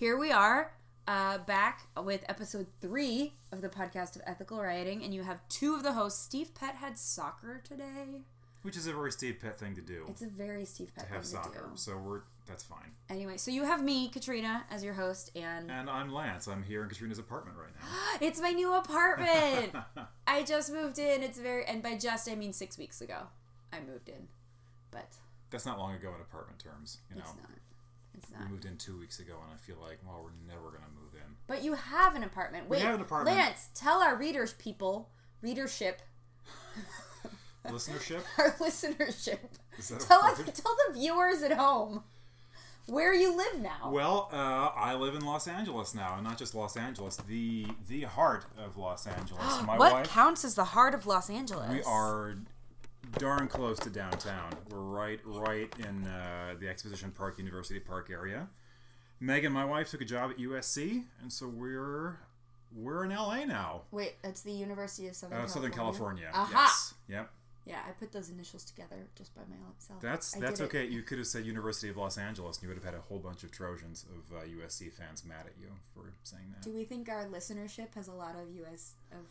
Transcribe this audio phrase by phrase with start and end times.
[0.00, 0.72] here we are,
[1.06, 5.74] uh, back with episode three of the podcast of ethical writing, and you have two
[5.74, 6.22] of the hosts.
[6.22, 8.22] Steve Pett had soccer today.
[8.62, 10.06] Which is a very Steve Pett thing to do.
[10.08, 11.64] It's a very Steve Pett to have thing soccer.
[11.64, 11.72] to do.
[11.74, 12.92] So we're that's fine.
[13.10, 16.48] Anyway, so you have me, Katrina, as your host, and And I'm Lance.
[16.48, 17.86] I'm here in Katrina's apartment right now.
[18.26, 19.74] it's my new apartment.
[20.26, 21.22] I just moved in.
[21.22, 23.24] It's very, and by just I mean six weeks ago,
[23.70, 24.28] I moved in,
[24.90, 25.08] but
[25.50, 27.00] That's not long ago in apartment terms.
[27.10, 27.50] You know, it's not.
[28.16, 28.50] It's we not.
[28.50, 31.36] moved in two weeks ago, and I feel like, well, we're never gonna move in.
[31.46, 32.68] But you have an apartment.
[32.68, 33.36] Wait, have an apartment.
[33.36, 35.10] Lance, tell our readers, people,
[35.42, 36.02] readership,
[37.66, 38.22] Listenership.
[38.38, 39.38] our listenership.
[39.78, 42.02] Is that a Tell us, tell the viewers at home
[42.86, 43.90] where you live now.
[43.90, 48.02] Well, uh, I live in Los Angeles now, and not just Los Angeles, the the
[48.02, 49.62] heart of Los Angeles.
[49.66, 50.08] My what wife.
[50.08, 51.70] counts as the heart of Los Angeles?
[51.70, 52.36] We are
[53.18, 54.52] darn close to downtown.
[54.70, 58.48] We're right, right in uh, the Exposition Park, University Park area.
[59.18, 62.18] Megan, my wife, took a job at USC, and so we're
[62.74, 65.70] we're in LA now, Wait, that's the University of Southern uh, California.
[65.70, 66.30] Southern California.
[66.32, 66.64] Aha!
[66.66, 66.94] Yes.
[67.08, 67.30] Yep.
[67.66, 70.00] Yeah, I put those initials together just by myself.
[70.00, 70.66] That's I that's did it.
[70.66, 70.86] okay.
[70.86, 73.18] You could have said University of Los Angeles, and you would have had a whole
[73.18, 76.62] bunch of Trojans of uh, USC fans mad at you for saying that.
[76.62, 78.94] Do we think our listenership has a lot of U.S.
[79.12, 79.26] of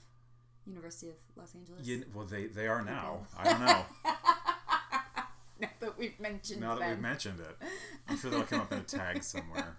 [0.65, 1.85] University of Los Angeles?
[1.87, 3.25] You- well, they they are now.
[3.37, 3.85] I don't know.
[5.61, 6.89] now that we've mentioned now that them.
[6.91, 7.67] we've mentioned it,
[8.07, 9.75] I'm sure they'll come up in a tag somewhere.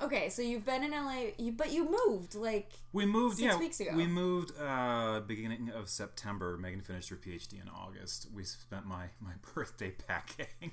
[0.00, 3.58] Okay, so you've been in LA, you, but you moved like We moved, Six yeah.
[3.58, 3.92] weeks ago.
[3.94, 6.56] We moved uh, beginning of September.
[6.58, 8.26] Megan finished her PhD in August.
[8.34, 10.72] We spent my, my birthday packing.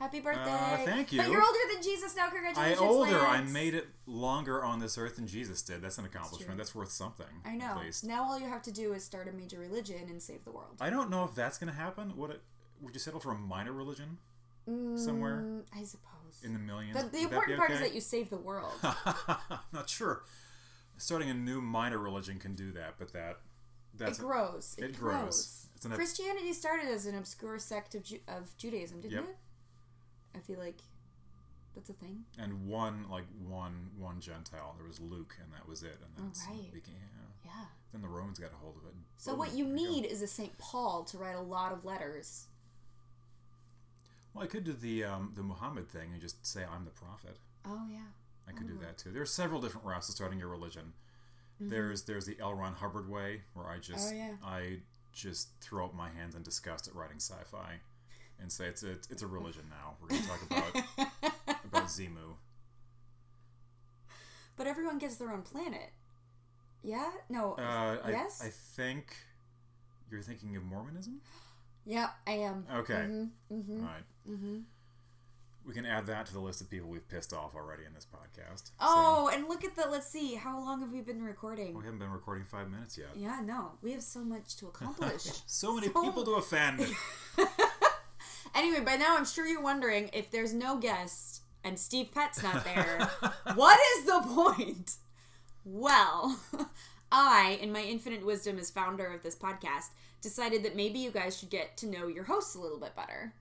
[0.00, 0.50] Happy birthday.
[0.50, 1.32] Uh, thank But you.
[1.32, 2.28] you're older than Jesus now.
[2.30, 2.80] Congratulations!
[2.80, 3.22] I Congratulations.
[3.22, 3.26] older.
[3.26, 5.82] I made it longer on this earth than Jesus did.
[5.82, 6.48] That's an accomplishment.
[6.48, 6.56] true.
[6.56, 7.26] That's worth something.
[7.44, 7.80] I know.
[8.02, 10.76] Now all you have to do is start a major religion and save the world.
[10.80, 12.16] I don't know if that's going to happen.
[12.16, 12.40] What it,
[12.80, 14.18] would you settle for a minor religion
[14.96, 16.42] somewhere Mm, I suppose.
[16.42, 16.96] in the millions?
[16.96, 18.72] The, Would the important part is that you save the world.
[18.82, 20.22] I'm not sure.
[20.96, 23.36] Starting a new minor religion can do that, but that it
[23.98, 24.76] that's grows.
[24.78, 25.66] It, it grows.
[25.82, 25.96] grows.
[25.96, 29.24] Christianity started as an obscure sect of, Ju- of Judaism, didn't Yep.
[29.24, 29.36] it?
[30.34, 30.78] I feel like
[31.74, 32.24] that's a thing.
[32.38, 34.74] and one like one one Gentile.
[34.76, 35.98] There was Luke, and that was it.
[36.02, 36.72] And that's Oh, right.
[36.72, 36.94] became,
[37.44, 37.52] yeah.
[37.52, 37.64] Yeah.
[37.92, 38.94] Then the Romans got a hold of it.
[39.18, 42.46] So Boom, what you need is a Saint Paul to write a lot of letters.
[44.34, 47.36] Well, I could do the um, the Muhammad thing and just say I'm the prophet.
[47.64, 47.98] Oh yeah.
[48.48, 49.10] I could do that too.
[49.12, 50.92] There are several different routes to starting your religion.
[51.60, 52.54] There's there's the L.
[52.54, 54.22] Ron Hubbard way, where I just Mm-hmm.
[54.42, 54.48] Oh, yeah.
[54.48, 54.78] I
[55.12, 57.80] just throw up my hands in disgust at writing sci-fi,
[58.40, 59.94] and say it's a it's a religion now.
[60.00, 61.34] We're going to talk about
[61.64, 62.36] about Xenu.
[64.56, 65.90] But everyone gets their own planet.
[66.82, 67.10] Yeah?
[67.28, 67.54] No.
[67.54, 68.40] Uh, yes?
[68.42, 69.16] I, I think
[70.10, 71.20] you're thinking of Mormonism.
[71.86, 72.66] yeah, I am.
[72.76, 72.94] Okay.
[73.52, 73.80] Mm-hmm.
[73.80, 74.62] All right.
[75.66, 78.06] We can add that to the list of people we've pissed off already in this
[78.06, 78.70] podcast.
[78.80, 79.86] Oh, and look at the.
[79.90, 80.34] Let's see.
[80.34, 81.74] How long have we been recording?
[81.76, 83.08] We haven't been recording five minutes yet.
[83.14, 83.72] Yeah, no.
[83.82, 85.26] We have so much to accomplish.
[85.46, 86.86] So many So- people to offend.
[88.54, 92.64] anyway, by now I'm sure you're wondering if there's no guest and Steve Pett's not
[92.64, 93.10] there,
[93.54, 94.94] what is the point?
[95.64, 96.40] Well,
[97.12, 99.90] I, in my infinite wisdom as founder of this podcast,
[100.22, 103.34] decided that maybe you guys should get to know your hosts a little bit better.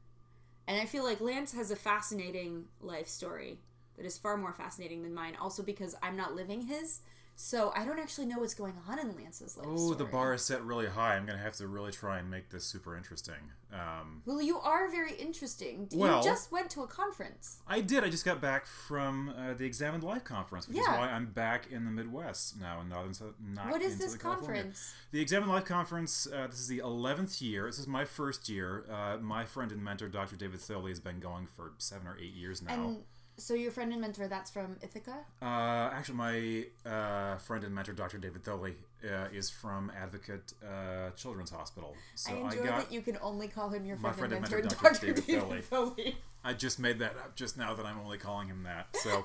[0.67, 3.59] And I feel like Lance has a fascinating life story
[3.97, 7.01] that is far more fascinating than mine, also because I'm not living his.
[7.41, 10.41] So I don't actually know what's going on in Lance's life Oh, the bar is
[10.43, 11.15] set really high.
[11.15, 13.53] I'm gonna have to really try and make this super interesting.
[13.71, 15.87] Um, Well, you are very interesting.
[15.93, 17.61] Well- you just went to a conference.
[17.65, 18.03] I did.
[18.03, 20.97] I just got back from uh, the Examined Life conference, which is Yeah.
[20.97, 23.13] why I'm back in the Midwest now, and not in
[23.53, 24.63] not What is this California.
[24.63, 24.93] conference?
[25.11, 26.27] The Examined Life conference.
[26.27, 27.67] Uh, this is the 11th year.
[27.67, 28.83] This is my first year.
[28.91, 30.35] Uh, my friend and mentor, Dr.
[30.35, 32.73] David Thoele, has been going for seven or eight years now.
[32.73, 33.03] And
[33.39, 35.15] so your friend and mentor, that's from Ithaca?
[35.41, 35.45] Uh,
[35.93, 38.17] actually, my uh, friend and mentor, Dr.
[38.17, 38.73] David Thoele,
[39.03, 41.95] uh, is from Advocate uh, Children's Hospital.
[42.15, 42.79] So I I, enjoy got.
[42.81, 45.05] that you can only call him your My friend, and mentor, and mentor, Dr.
[45.05, 45.21] Dr.
[45.21, 46.15] David David Thoele.
[46.43, 48.87] I just made that up just now that I'm only calling him that.
[48.97, 49.23] So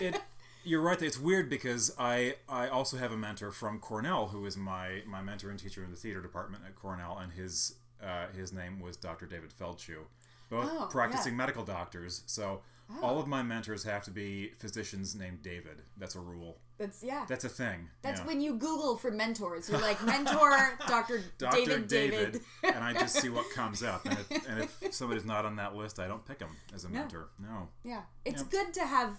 [0.00, 0.20] it
[0.64, 1.00] you're right.
[1.00, 5.22] It's weird because I I also have a mentor from Cornell who is my my
[5.22, 8.96] mentor and teacher in the theater department at Cornell, and his uh, his name was
[8.96, 9.26] Dr.
[9.26, 10.04] David Feldshuh.
[10.50, 11.38] Both Oh, practicing yeah.
[11.38, 12.22] medical doctors.
[12.26, 12.60] So
[13.02, 13.18] all oh.
[13.18, 15.82] of my mentors have to be physicians named David.
[15.96, 16.58] That's a rule.
[16.78, 17.24] That's yeah.
[17.28, 17.88] That's a thing.
[18.02, 18.26] That's yeah.
[18.26, 19.68] when you Google for mentors.
[19.68, 21.22] You're like mentor Dr.
[21.38, 21.56] Dr.
[21.56, 22.40] David David.
[22.62, 24.04] and I just see what comes up.
[24.04, 26.88] And if, and if somebody's not on that list, I don't pick them as a
[26.88, 27.28] mentor.
[27.40, 27.68] No.
[27.84, 28.48] yeah, it's Yeah.
[28.50, 29.16] good to have.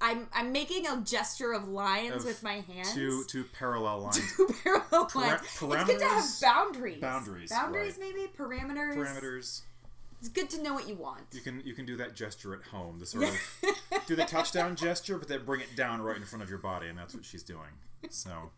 [0.00, 2.92] I'm I'm making a gesture of lines Of with my hands.
[2.92, 4.36] Two two parallel lines.
[4.36, 5.42] Two parallel Para- lines.
[5.42, 7.00] It's good to have boundaries.
[7.00, 8.12] Boundaries, Boundaries, right.
[8.14, 8.96] maybe parameters.
[8.96, 9.62] parameters.
[10.20, 11.22] It's good to know what you want.
[11.32, 12.98] You can you can do that gesture at home.
[12.98, 16.42] The sort of do the touchdown gesture, but then bring it down right in front
[16.42, 17.70] of your body, and that's what she's doing.
[18.10, 18.50] So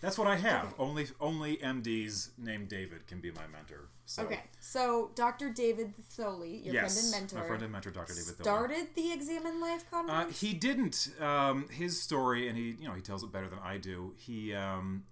[0.00, 0.74] that's what I have.
[0.78, 3.88] Only only MDs named David can be my mentor.
[4.06, 5.50] So, Okay, so Dr.
[5.50, 8.12] David Thoele, your Yes, friend and mentor, my friend and mentor, Dr.
[8.12, 8.42] David Thorne.
[8.42, 10.40] started the exam Examine Life Uh, conference.
[10.40, 11.10] he didn't.
[11.20, 14.14] Um, his story, and he, you know, he tells it better than I do.
[14.16, 15.04] He, um,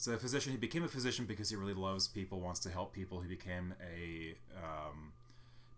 [0.00, 0.52] is a physician.
[0.52, 3.20] He became a physician because he really loves people, wants to help people.
[3.20, 5.12] He became a um,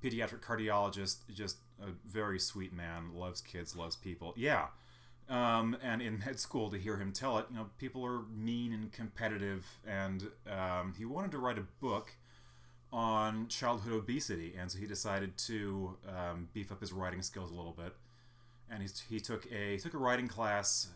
[0.02, 1.16] pediatric cardiologist.
[1.34, 3.14] Just a very sweet man.
[3.14, 3.76] Loves kids.
[3.76, 4.34] Loves people.
[4.36, 4.66] Yeah.
[5.28, 8.72] Um, and in med school, to hear him tell it, you know, people are mean
[8.72, 12.16] and competitive, and um, he wanted to write a book
[12.92, 17.54] on childhood obesity, and so he decided to um, beef up his writing skills a
[17.54, 17.94] little bit
[18.72, 20.88] and he's, he took a he took a writing class.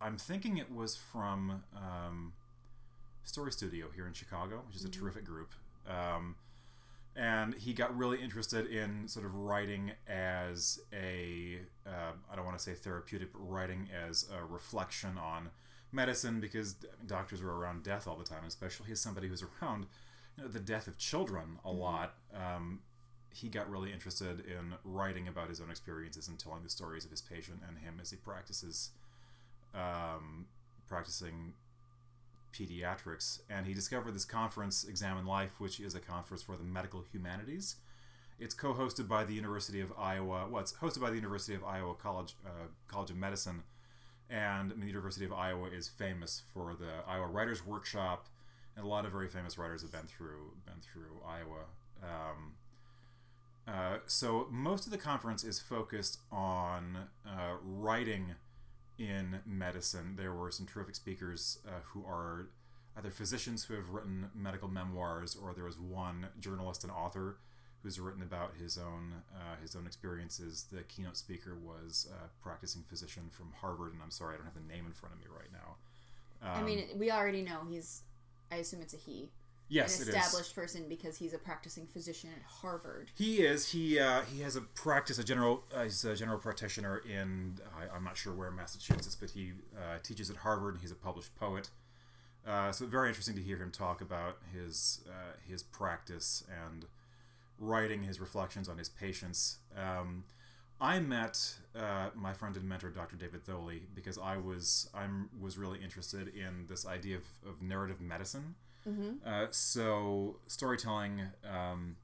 [0.00, 2.32] I'm thinking it was from um,
[3.24, 5.52] Story Studio here in Chicago, which is a terrific group.
[5.88, 6.36] Um,
[7.14, 12.58] and he got really interested in sort of writing as a uh, I don't want
[12.58, 15.48] to say therapeutic, but writing as a reflection on
[15.92, 16.74] medicine because
[17.06, 19.86] doctors are around death all the time, especially as somebody who's around
[20.36, 22.14] you know, the death of children a lot.
[22.34, 22.80] Um,
[23.32, 27.10] he got really interested in writing about his own experiences and telling the stories of
[27.10, 28.90] his patient and him as he practices
[29.76, 30.46] um,
[30.88, 31.52] practicing
[32.52, 33.40] pediatrics.
[33.50, 37.76] And he discovered this conference, Examine Life, which is a conference for the medical humanities.
[38.38, 40.48] It's co-hosted by the University of Iowa.
[40.50, 43.62] Well, it's hosted by the University of Iowa College uh, College of Medicine,
[44.28, 48.26] and the University of Iowa is famous for the Iowa Writers Workshop,
[48.76, 51.64] and a lot of very famous writers have been through been through Iowa.
[52.02, 52.52] Um,
[53.66, 58.34] uh, so most of the conference is focused on uh, writing
[58.98, 60.14] in medicine.
[60.16, 62.48] There were some terrific speakers uh, who are
[62.96, 67.36] either physicians who have written medical memoirs, or there was one journalist and author
[67.82, 70.66] who's written about his own uh, his own experiences.
[70.72, 74.54] The keynote speaker was a practicing physician from Harvard, and I'm sorry I don't have
[74.54, 75.76] the name in front of me right now.
[76.42, 78.02] I mean, we already know he's.
[78.50, 79.30] I assume it's a he.
[79.68, 80.14] Yes, an it is.
[80.14, 83.10] established person because he's a practicing physician at Harvard.
[83.16, 83.72] He is.
[83.72, 85.64] He uh, he has a practice, a general.
[85.74, 87.58] Uh, he's a general practitioner in.
[87.76, 90.74] I, I'm not sure where in Massachusetts, but he uh, teaches at Harvard.
[90.74, 91.70] and He's a published poet.
[92.46, 96.84] Uh, so very interesting to hear him talk about his uh, his practice and
[97.58, 99.58] writing his reflections on his patients.
[99.76, 100.24] Um,
[100.80, 103.16] I met uh, my friend and mentor, Dr.
[103.16, 108.00] David Thoele, because I was I'm was really interested in this idea of, of narrative
[108.00, 108.54] medicine.
[109.26, 111.96] Uh, so storytelling, um,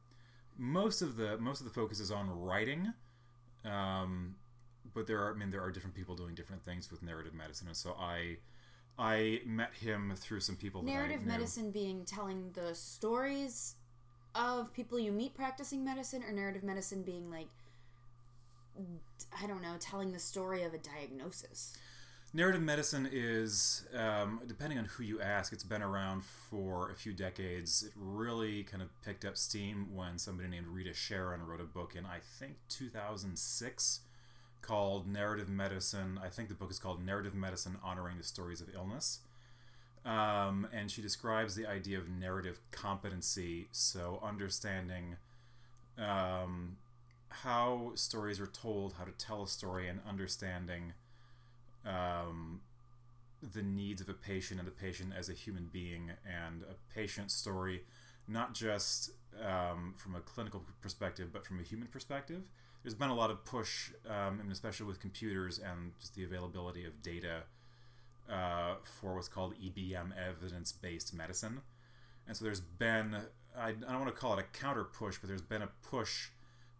[0.58, 2.92] most of the most of the focus is on writing,
[3.64, 4.36] um,
[4.94, 7.68] but there are I mean there are different people doing different things with narrative medicine,
[7.68, 8.38] and so I
[8.98, 10.82] I met him through some people.
[10.82, 13.76] Narrative medicine being telling the stories
[14.34, 17.48] of people you meet practicing medicine, or narrative medicine being like,
[19.42, 21.76] I don't know, telling the story of a diagnosis.
[22.34, 27.12] Narrative medicine is, um, depending on who you ask, it's been around for a few
[27.12, 27.82] decades.
[27.82, 31.94] It really kind of picked up steam when somebody named Rita Charon wrote a book
[31.94, 34.00] in, I think, 2006
[34.62, 36.18] called Narrative Medicine.
[36.24, 39.20] I think the book is called Narrative Medicine Honoring the Stories of Illness.
[40.06, 45.16] Um, and she describes the idea of narrative competency, so understanding
[45.98, 46.78] um,
[47.28, 50.94] how stories are told, how to tell a story, and understanding
[51.86, 52.60] um,
[53.42, 57.30] the needs of a patient and the patient as a human being and a patient
[57.30, 57.82] story,
[58.28, 59.10] not just
[59.44, 62.42] um, from a clinical perspective, but from a human perspective.
[62.82, 66.84] There's been a lot of push, um, and especially with computers and just the availability
[66.84, 67.42] of data
[68.30, 71.60] uh, for what's called EBM, evidence based medicine.
[72.26, 73.16] And so there's been,
[73.56, 76.30] I, I don't want to call it a counter push, but there's been a push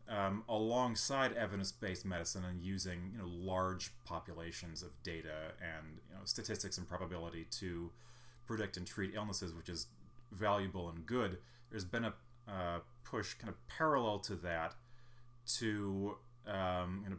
[0.09, 6.21] um, alongside evidence-based medicine and using you know large populations of data and you know
[6.25, 7.91] statistics and probability to
[8.47, 9.87] predict and treat illnesses, which is
[10.33, 11.39] valuable and good.
[11.71, 12.15] There's been a
[12.49, 14.75] uh, push kind of parallel to that
[15.59, 16.17] to
[16.47, 17.17] um, you know,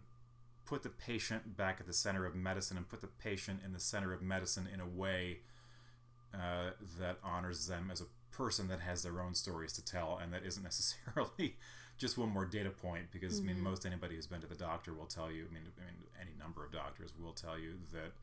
[0.66, 3.80] put the patient back at the center of medicine and put the patient in the
[3.80, 5.40] center of medicine in a way
[6.34, 10.34] uh, that honors them as a person that has their own stories to tell and
[10.34, 11.58] that isn't necessarily
[11.98, 14.94] just one more data point because I mean most anybody who's been to the doctor
[14.94, 18.14] will tell you I mean, I mean any number of doctors will tell you that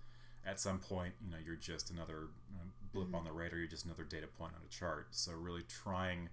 [0.44, 3.68] at some point you know you're just another you know, blip on the radar you're
[3.68, 5.08] just another data point on a chart.
[5.12, 6.28] So really trying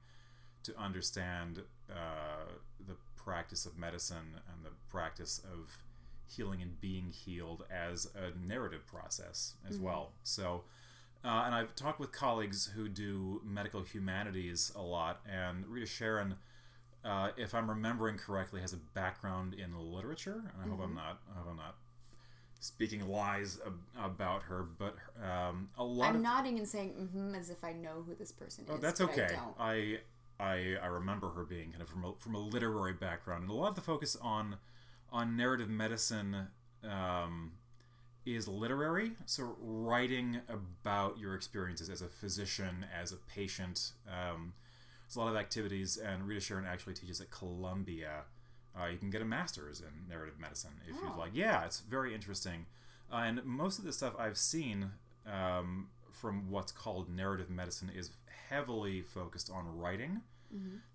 [0.63, 2.51] to understand uh,
[2.86, 5.77] the practice of medicine and the practice of
[6.29, 10.12] healing and being healed as a narrative process as well.
[10.24, 10.63] So
[11.24, 16.36] Uh, and I've talked with colleagues who do medical humanities a lot, and Rita Charon,
[17.03, 20.43] uh, if I'm remembering correctly, has a background in literature.
[20.53, 21.19] And I hope I'm not.
[21.33, 21.75] I hope I'm not
[22.59, 26.09] speaking lies ab- about her, but um, a lot.
[26.09, 28.71] I'm of, nodding and saying mm-hmm as if I know who this person is.
[28.73, 29.29] Oh, that's okay.
[29.59, 29.63] I.
[29.63, 29.97] I,
[30.39, 33.55] I I remember her being kind of from a, from a literary background, and a
[33.55, 34.57] lot of the focus on
[35.11, 36.47] on narrative medicine
[36.83, 37.53] um,
[38.25, 39.13] is literary.
[39.25, 43.93] So writing about your experiences as a physician, as a patient.
[44.07, 44.53] Um,
[45.07, 48.23] there's a lot of activities, and Rita Charon actually teaches at Columbia.
[48.79, 51.07] Uh, you can get a master's in narrative medicine if Oh.
[51.07, 51.31] you'd like.
[51.33, 52.65] Yeah, it's very interesting.
[53.11, 54.91] Uh, and most of the stuff I've seen
[55.25, 58.11] um, from what's called narrative medicine is
[58.49, 60.21] heavily focused on writing.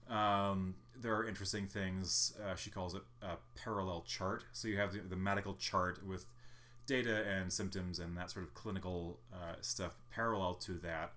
[0.08, 2.34] Um, there are interesting things.
[2.42, 4.44] Uh, she calls it a parallel chart.
[4.52, 6.26] So you have the, the medical chart with
[6.86, 9.96] data and symptoms and that sort of clinical uh, stuff.
[10.10, 11.12] Parallel to that,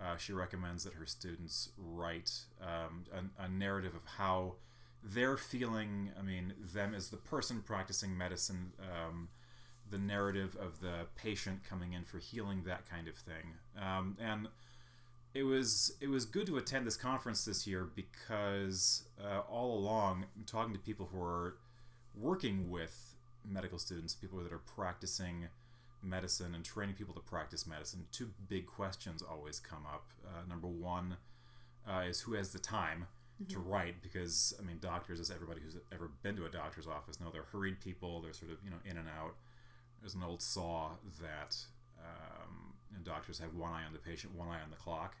[0.00, 4.54] uh, she recommends that her students write um, a, a narrative of how
[5.02, 6.10] they're feeling.
[6.18, 9.28] I mean, them as the person practicing medicine, um,
[9.88, 13.54] the narrative of the patient coming in for healing, that kind of thing.
[13.80, 14.48] Um, and
[15.34, 20.26] it was it was good to attend this conference this year because uh, all along,
[20.46, 21.56] talking to people who are
[22.14, 23.14] working with
[23.48, 25.48] medical students, people that are practicing
[26.02, 30.10] medicine and training people to practice medicine, two big questions always come up.
[30.26, 31.16] Uh, number one
[31.88, 33.06] uh, is who has the time
[33.48, 37.20] to write because I mean doctors, as everybody who's ever been to a doctor's office
[37.20, 38.22] know, they're hurried people.
[38.22, 39.34] They're sort of you know in and out.
[40.00, 41.56] There's an old saw that
[41.98, 45.16] um, doctors have one eye on the patient, one eye on the clock.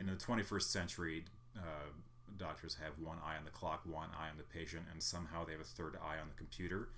[0.00, 1.24] And in the 21st century,
[1.56, 1.90] uh,
[2.36, 5.52] doctors have one eye on the clock, one eye on the patient, and somehow they
[5.52, 6.88] have a third eye on the computer.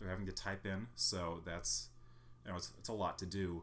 [0.00, 1.88] They're having to type in, so that's
[2.44, 3.62] you know it's, it's a lot to do.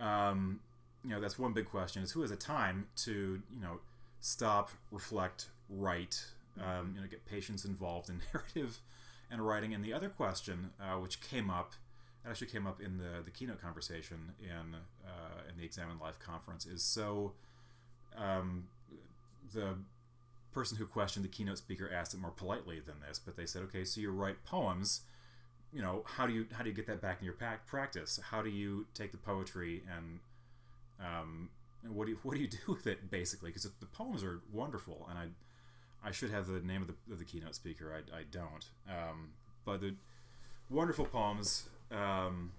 [0.00, 0.60] Um,
[1.04, 3.80] you know that's one big question: is who has the time to you know
[4.20, 6.26] stop, reflect, write,
[6.58, 8.80] um, you know, get patients involved in narrative
[9.30, 9.74] and writing.
[9.74, 11.72] And the other question, uh, which came up,
[12.28, 14.74] actually came up in the, the keynote conversation in
[15.06, 17.32] uh, in the Examine Life conference, is so
[18.16, 18.64] um,
[19.54, 19.76] the
[20.52, 23.62] person who questioned the keynote speaker asked it more politely than this, but they said,
[23.62, 25.02] okay, so you write poems.
[25.72, 28.18] You know, how do you how do you get that back in your pa- practice?
[28.30, 30.18] How do you take the poetry and
[31.00, 31.50] um,
[31.88, 33.50] what do you what do you do with it basically?
[33.50, 35.28] Because the poems are wonderful, and I
[36.02, 37.92] I should have the name of the, of the keynote speaker.
[37.94, 39.30] I, I don't, um,
[39.64, 39.94] but the
[40.70, 41.68] wonderful poems.
[41.90, 42.52] Um,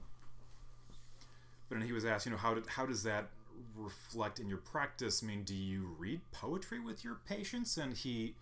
[1.69, 3.29] but then he was asked, you know, how did how does that
[3.75, 5.23] reflect in your practice?
[5.23, 7.77] I mean, do you read poetry with your patients?
[7.77, 8.35] And he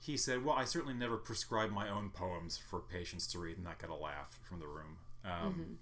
[0.00, 3.66] he said, well, I certainly never prescribe my own poems for patients to read, and
[3.66, 4.96] that got a laugh from the room.
[5.24, 5.78] Um,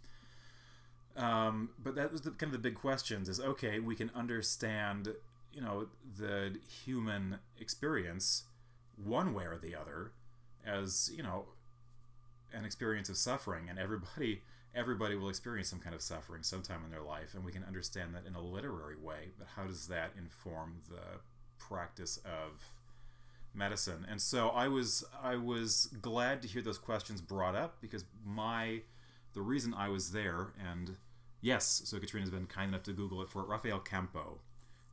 [1.18, 5.14] um, but that was the, kind of the big questions is okay we can understand
[5.52, 8.44] you know the human experience
[9.02, 10.12] one way or the other
[10.64, 11.46] as you know
[12.52, 14.42] an experience of suffering and everybody
[14.75, 18.14] everybody will experience some kind of suffering sometime in their life and we can understand
[18.14, 21.18] that in a literary way but how does that inform the
[21.58, 22.70] practice of
[23.58, 28.04] medicine and so i was i was glad to hear those questions brought up because
[28.24, 28.80] my
[29.38, 30.96] the reason I was there, and
[31.40, 33.48] yes, so Katrina's been kind enough to Google it for it.
[33.48, 34.38] Rafael Campo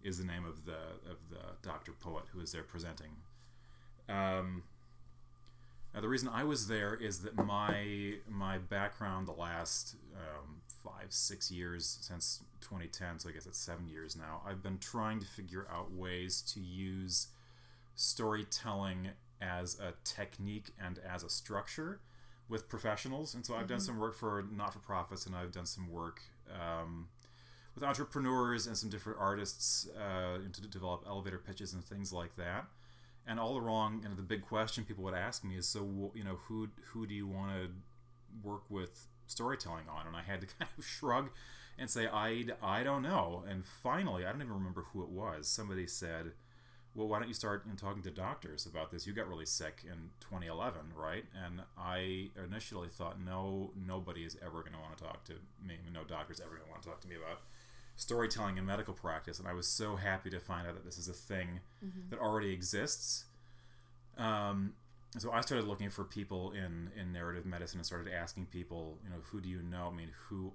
[0.03, 3.11] is the name of the of the doctor poet who is there presenting.
[4.07, 4.63] Um,
[5.93, 11.07] now the reason I was there is that my my background the last um, five
[11.09, 14.41] six years since 2010, so I guess it's seven years now.
[14.47, 17.29] I've been trying to figure out ways to use
[17.95, 19.09] storytelling
[19.41, 21.99] as a technique and as a structure
[22.47, 23.33] with professionals.
[23.33, 26.21] And so I've done some work for not for profits, and I've done some work
[26.53, 27.07] um,
[27.73, 32.65] with entrepreneurs and some different artists uh, to develop elevator pitches and things like that.
[33.27, 36.23] And all along, you know, the big question people would ask me is, so you
[36.23, 37.69] know, who who do you want to
[38.47, 40.05] work with storytelling on?
[40.05, 41.29] And I had to kind of shrug
[41.77, 43.43] and say, I, I don't know.
[43.49, 45.47] And finally, I don't even remember who it was.
[45.47, 46.31] Somebody said,
[46.95, 49.05] well, why don't you start you know, talking to doctors about this?
[49.05, 51.25] You got really sick in 2011, right?
[51.45, 55.33] And I initially thought, no, nobody is ever going to want to talk to
[55.65, 55.75] me.
[55.93, 57.41] No doctor's ever going to want to talk to me about
[57.97, 59.39] storytelling in medical practice.
[59.39, 61.59] And I was so happy to find out that this is a thing
[62.09, 63.25] that already exists.
[64.17, 64.73] Um,
[65.17, 69.09] so I started looking for people in, in narrative medicine and started asking people, you
[69.09, 69.89] know, who do you know?
[69.91, 70.53] I mean, who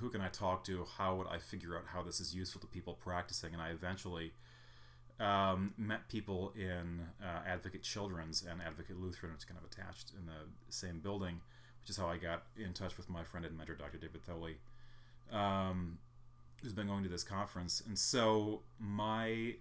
[0.00, 0.84] who can I talk to?
[0.98, 3.52] How would I figure out how this is useful to people practicing?
[3.52, 4.32] And I eventually
[5.20, 10.12] um, met people in uh, Advocate Children's and Advocate Lutheran, which is kind of attached
[10.18, 11.40] in the same building,
[11.82, 13.98] which is how I got in touch with my friend and mentor, Dr.
[13.98, 14.56] David Thoele,
[15.36, 15.98] um,
[16.62, 19.54] who's been going to this conference, and so my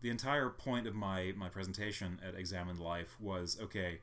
[0.00, 4.00] the entire point of my my presentation at Examined Life was okay.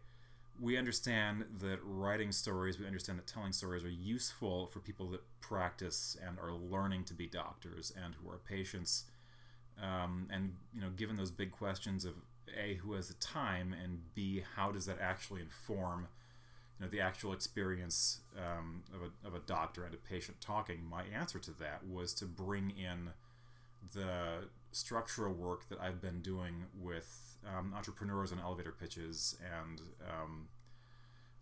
[0.57, 5.21] We understand that writing stories, we understand that telling stories are useful for people that
[5.41, 9.03] practice and are learning to be doctors and who are patients.
[9.81, 12.13] Um, and you know, given those big questions of
[12.57, 16.07] a who has the time and b how does that actually inform
[16.79, 20.85] you know the actual experience um, of, a, of a doctor and a patient talking
[20.89, 23.09] my answer to that was to bring in
[23.93, 30.47] the structural work that I've been doing with um, entrepreneurs on elevator pitches and um,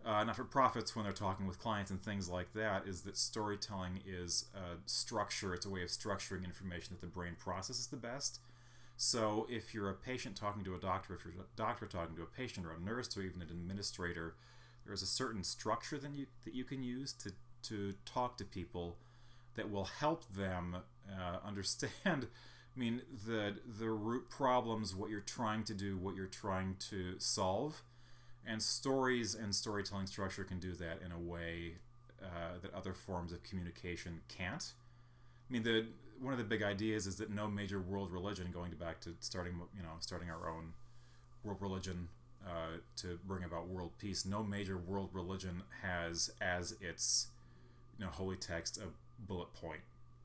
[0.06, 3.18] uh, not for profits when they're talking with clients and things like that is that
[3.18, 5.54] storytelling is a structure.
[5.54, 8.40] It's a way of structuring information that the brain processes the best.
[8.98, 12.22] So if you're a patient talking to a doctor if you're a doctor talking to
[12.22, 14.36] a patient or a nurse or even an administrator
[14.86, 17.32] there's a certain structure that you, that you can use to,
[17.64, 18.98] to talk to people
[19.56, 20.78] that will help them
[21.10, 22.28] uh, understand
[22.76, 27.20] I mean the the root problems, what you're trying to do, what you're trying to
[27.20, 27.84] solve,
[28.46, 31.76] and stories and storytelling structure can do that in a way
[32.22, 34.74] uh, that other forms of communication can't.
[35.50, 35.86] I mean, the
[36.22, 39.54] one of the big ideas is that no major world religion, going back to starting
[39.76, 40.74] you know starting our own
[41.44, 42.08] world religion
[42.46, 47.28] uh, to bring about world peace, no major world religion has as its
[47.98, 48.88] you know holy text a
[49.28, 49.82] bullet point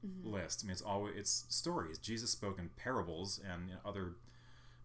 [0.07, 0.33] mm-hmm.
[0.33, 0.63] list.
[0.63, 1.99] I mean, it's always it's stories.
[1.99, 4.13] Jesus spoke in parables, and you know, other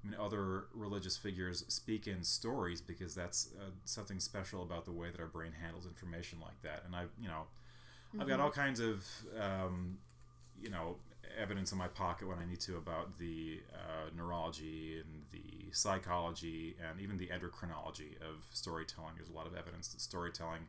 [0.04, 4.92] I mean, other religious figures speak in stories because that's uh, something special about the
[4.92, 6.84] way that our brain handles information like that.
[6.86, 7.46] And I've you know,
[8.10, 8.22] mm-hmm.
[8.22, 8.44] I've got mm-hmm.
[8.44, 9.06] all kinds of
[9.40, 9.98] um,
[10.62, 10.98] you know
[11.40, 16.76] evidence in my pocket when I need to about the uh, neurology and the psychology
[16.88, 19.14] and even the endocrinology of storytelling.
[19.16, 20.68] There's a lot of evidence that storytelling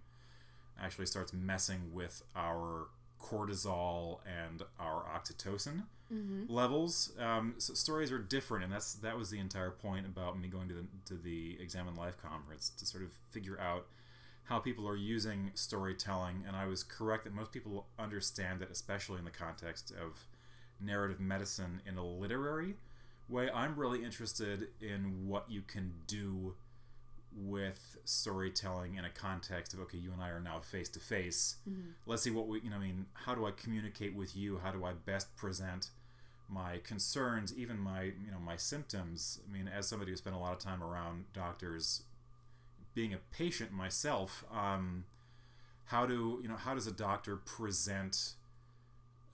[0.80, 2.88] actually starts messing with our
[3.20, 6.52] cortisol and our oxytocin mm-hmm.
[6.52, 7.12] levels.
[7.18, 10.68] Um, so stories are different, and that's that was the entire point about me going
[10.68, 13.86] to the to the Examined Life conference to sort of figure out
[14.44, 16.44] how people are using storytelling.
[16.46, 20.26] And I was correct that most people understand it, especially in the context of
[20.80, 22.74] narrative medicine in a literary
[23.28, 23.48] way.
[23.54, 26.54] I'm really interested in what you can do
[27.36, 31.56] with storytelling in a context of okay you and i are now face to face
[32.06, 34.70] let's see what we you know i mean how do i communicate with you how
[34.70, 35.88] do i best present
[36.48, 40.38] my concerns even my you know my symptoms i mean as somebody who spent a
[40.38, 42.02] lot of time around doctors
[42.94, 45.04] being a patient myself um,
[45.86, 48.34] how do you know how does a doctor present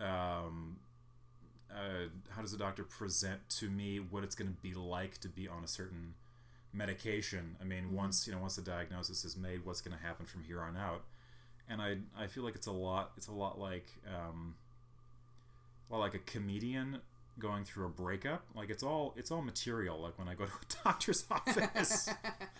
[0.01, 0.79] um,
[1.71, 5.29] uh, how does a doctor present to me what it's going to be like to
[5.29, 6.15] be on a certain
[6.73, 7.57] medication.
[7.61, 7.97] I mean, mm-hmm.
[7.97, 10.77] once you know, once the diagnosis is made, what's going to happen from here on
[10.77, 11.03] out?
[11.69, 13.13] And I, I feel like it's a lot.
[13.17, 14.55] It's a lot like, um,
[15.91, 17.01] well, like a comedian
[17.39, 18.45] going through a breakup.
[18.55, 20.01] Like it's all, it's all material.
[20.01, 22.09] Like when I go to a doctor's office,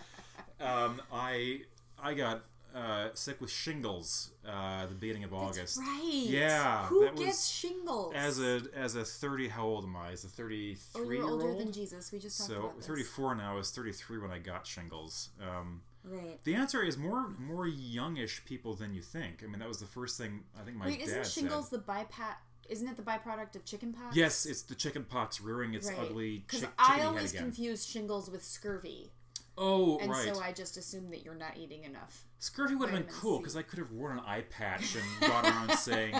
[0.61, 1.63] um, I,
[2.03, 2.43] I got
[2.75, 5.77] uh, sick with shingles uh, the beginning of August.
[5.77, 6.25] That's right.
[6.27, 6.87] Yeah.
[6.87, 8.15] Who that gets shingles?
[8.15, 10.13] As a as a thirty, how old am I?
[10.13, 11.61] As a thirty three oh, you're older old?
[11.61, 12.13] than Jesus.
[12.13, 12.87] We just talked so about this.
[12.87, 13.53] thirty four now.
[13.53, 15.31] I was thirty three when I got shingles.
[15.41, 16.43] Um, right.
[16.45, 19.43] The answer is more more youngish people than you think.
[19.43, 21.81] I mean, that was the first thing I think my Wait, dad isn't shingles said.
[21.81, 22.37] the bypass?
[22.71, 24.15] Isn't it the byproduct of chickenpox?
[24.17, 25.99] Yes, it's the chicken pox rearing its Right.
[25.99, 29.11] ugly Because chick- I always confuse shingles with scurvy,
[29.59, 30.33] oh, and right.
[30.35, 32.25] so I just assume that you're not eating enough.
[32.39, 35.45] Scurvy would have been cool because I could have worn an eye patch and gone
[35.45, 36.15] around saying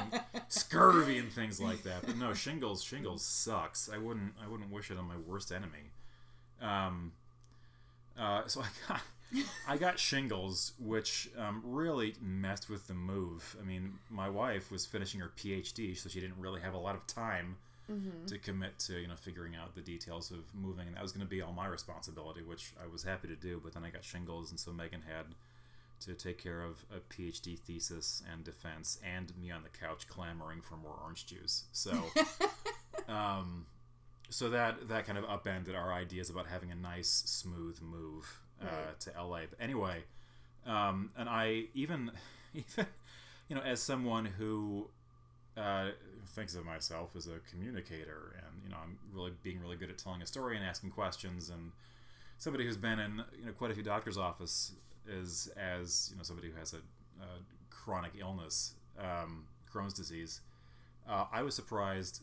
[0.49, 2.05] scurvy and things like that.
[2.05, 3.89] But no, shingles, shingles sucks.
[3.89, 5.93] I wouldn't, I wouldn't wish it on my worst enemy.
[6.61, 7.13] Um,
[8.19, 9.01] uh, so I got,
[9.69, 13.57] I got shingles, which um, really messed with the move.
[13.61, 16.95] I mean, my wife was finishing her PhD, so she didn't really have a lot
[16.95, 17.57] of time
[18.27, 21.27] to commit to you know figuring out the details of moving, and that was going
[21.27, 23.61] to be all my responsibility, which I was happy to do.
[23.63, 25.27] But then I got shingles, and so Megan had
[26.01, 30.61] to take care of a PhD thesis and defense, and me on the couch clamoring
[30.63, 31.65] for more orange juice.
[31.73, 31.93] So,
[33.09, 33.67] um,
[34.29, 38.67] so that that kind of upended our ideas about having a nice, smooth move uh,
[38.67, 39.01] Right.
[39.01, 39.41] to LA.
[39.49, 40.05] But anyway,
[40.67, 42.11] um, and I even
[42.55, 42.87] even
[43.49, 44.89] you know as someone who
[45.57, 45.91] uh,
[46.35, 49.99] thinks of myself as a communicator, and you know I'm really being really good at
[49.99, 51.73] telling a story and asking questions, and
[52.39, 54.73] somebody who's been in you know quite a few doctors' office
[55.09, 56.79] is as you know somebody who has a,
[57.23, 57.27] a
[57.71, 60.41] chronic illness, um, Crohn's disease.
[61.09, 62.21] Uh, I was surprised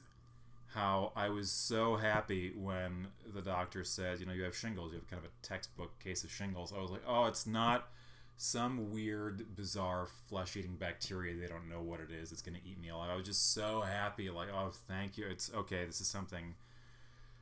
[0.77, 4.91] how I was so happy when the doctor said, you know, you have shingles.
[4.91, 6.71] You have kind of a textbook case of shingles.
[6.71, 7.89] I was like, oh, it's not
[8.37, 11.35] some weird, bizarre flesh-eating bacteria.
[11.35, 12.31] They don't know what it is.
[12.31, 13.09] It's going to eat me alive.
[13.11, 14.29] I was just so happy.
[14.29, 15.25] Like, oh, thank you.
[15.25, 15.83] It's okay.
[15.85, 16.53] This is something.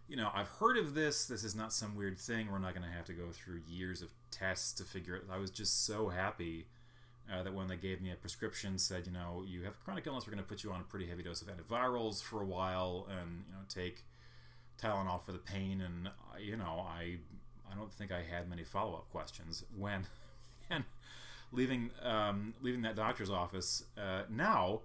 [0.08, 1.26] You know, I've heard of this.
[1.26, 2.50] This is not some weird thing.
[2.50, 5.24] We're not going to have to go through years of tests to figure it.
[5.30, 6.68] I was just so happy
[7.32, 10.26] uh, that when they gave me a prescription, said, you know, you have chronic illness.
[10.28, 13.08] We're going to put you on a pretty heavy dose of antivirals for a while,
[13.10, 14.04] and you know, take
[14.82, 15.82] Tylenol for the pain.
[15.82, 17.18] And uh, you know, I
[17.72, 20.08] I don't think I had many follow up questions when
[20.70, 20.84] and
[21.52, 23.84] leaving um, leaving that doctor's office.
[23.98, 24.82] Uh, now,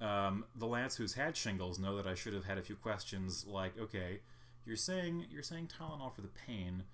[0.00, 3.46] um, the Lance who's had shingles know that I should have had a few questions
[3.48, 4.20] like, okay,
[4.66, 6.84] you're saying you're saying Tylenol for the pain.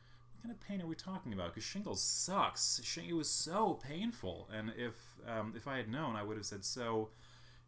[0.45, 1.55] Kind of pain are we talking about?
[1.55, 2.79] Because shingles sucks.
[2.99, 4.93] It was so painful, and if
[5.27, 7.09] um, if I had known, I would have said so.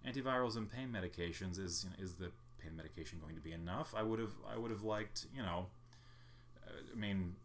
[0.06, 3.94] Antivirals and pain medications is you know, is the pain medication going to be enough?
[3.96, 5.68] I would have I would have liked you know.
[6.66, 7.36] uh, I mean,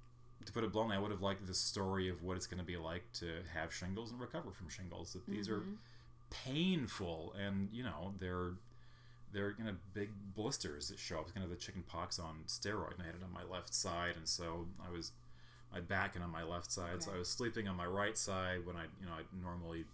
[0.46, 2.65] to put it bluntly, I would have liked the story of what it's going to
[2.65, 5.13] be like to have shingles and recover from shingles.
[5.13, 5.63] That these are
[6.30, 8.56] painful, and you know they're
[9.34, 11.24] they're kind of big blisters that show up.
[11.24, 13.74] It's kind of the chicken pox on steroid, and I had it on my left
[13.74, 15.13] side, and so I was
[15.73, 18.65] my back and on my left side, so I was sleeping on my right side
[18.65, 19.86] when I you know I normally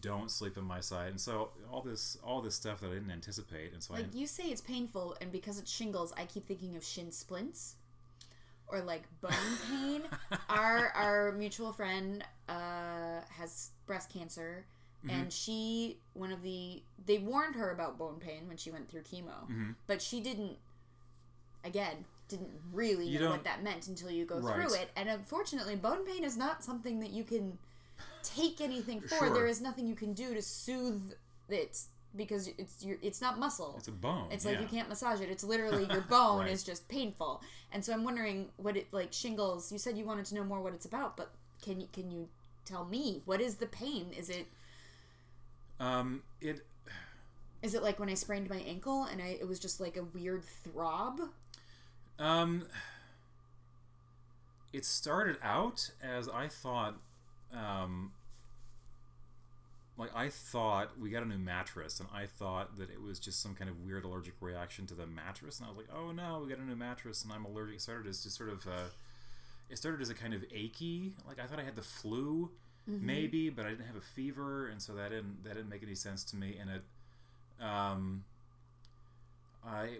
[0.00, 3.10] don't sleep on my side, and so all this all this stuff that I didn't
[3.10, 6.46] anticipate, and so I Like you say, it's painful, and because it's shingles, I keep
[6.46, 7.76] thinking of shin splints
[8.68, 9.30] or like bone
[9.70, 10.02] pain.
[10.48, 14.64] our our mutual friend uh, has breast cancer,
[15.04, 15.20] Mm-hmm.
[15.20, 19.02] and she one of the they warned her about bone pain when she went through
[19.02, 19.70] chemo, Mm-hmm.
[19.86, 20.56] but she didn't.
[21.64, 24.54] Again, didn't really You know what that meant until you go Right.
[24.54, 27.58] through it, and unfortunately, bone pain is not something that you can
[28.22, 29.16] take anything for.
[29.18, 29.30] Sure.
[29.34, 31.12] There is nothing you can do to soothe
[31.48, 31.78] it
[32.16, 33.74] because it's your it's not muscle.
[33.78, 34.26] it's a bone.
[34.30, 34.62] It's like yeah.
[34.62, 35.28] you can't massage it.
[35.30, 36.50] It's literally your bone Right.
[36.50, 37.42] is just painful.
[37.72, 39.70] And so I'm wondering what it like shingles.
[39.70, 41.30] You said you wanted to know more what it's about, but
[41.62, 42.28] can you can you
[42.64, 44.12] tell me what is the pain?
[44.16, 44.46] Is it
[45.78, 46.66] Um, it
[47.62, 50.04] is it like when I sprained my ankle and I it was just like a
[50.04, 51.20] weird throb?
[52.18, 52.64] Um,
[54.72, 56.96] it started out as I thought,
[57.52, 58.12] um,
[59.98, 63.40] like I thought we got a new mattress, and I thought that it was just
[63.40, 66.40] some kind of weird allergic reaction to the mattress, and I was like, oh no,
[66.42, 67.76] we got a new mattress, and I'm allergic.
[67.76, 68.88] It started as just sort of, uh,
[69.70, 72.50] it started as a kind of achy, like I thought I had the flu,
[72.86, 75.94] maybe, but I didn't have a fever, and so that didn't that didn't make any
[75.94, 76.82] sense to me, and it,
[77.64, 78.24] um.
[79.68, 79.96] I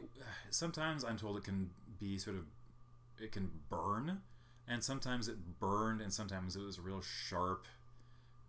[0.50, 2.44] sometimes I'm told it can be sort of
[3.20, 4.20] it can burn,
[4.68, 7.66] and sometimes it burned, and sometimes it was real sharp.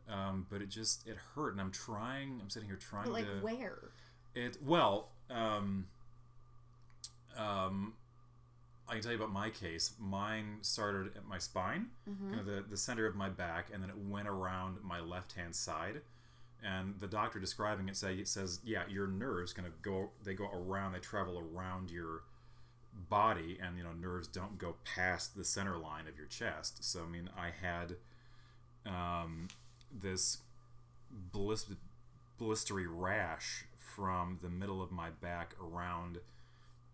[0.09, 2.39] Um, but it just it hurt, and I'm trying.
[2.41, 3.91] I'm sitting here trying But like to where?
[4.35, 4.57] it.
[4.63, 5.87] Well, um,
[7.37, 7.93] um,
[8.87, 9.93] I can tell you about my case.
[9.99, 13.89] Mine started at my spine, kind of the the center of my back, and then
[13.89, 16.01] it went around my left hand side
[16.63, 20.33] and the doctor describing it say it says yeah your nerves kind of go they
[20.33, 22.23] go around they travel around your
[23.09, 26.83] body and you know nerves don't go past the center line of your chest.
[26.83, 27.95] So i mean i had
[28.85, 29.47] um,
[29.91, 30.39] this
[31.33, 31.75] blis-
[32.39, 36.19] blistery rash from the middle of my back around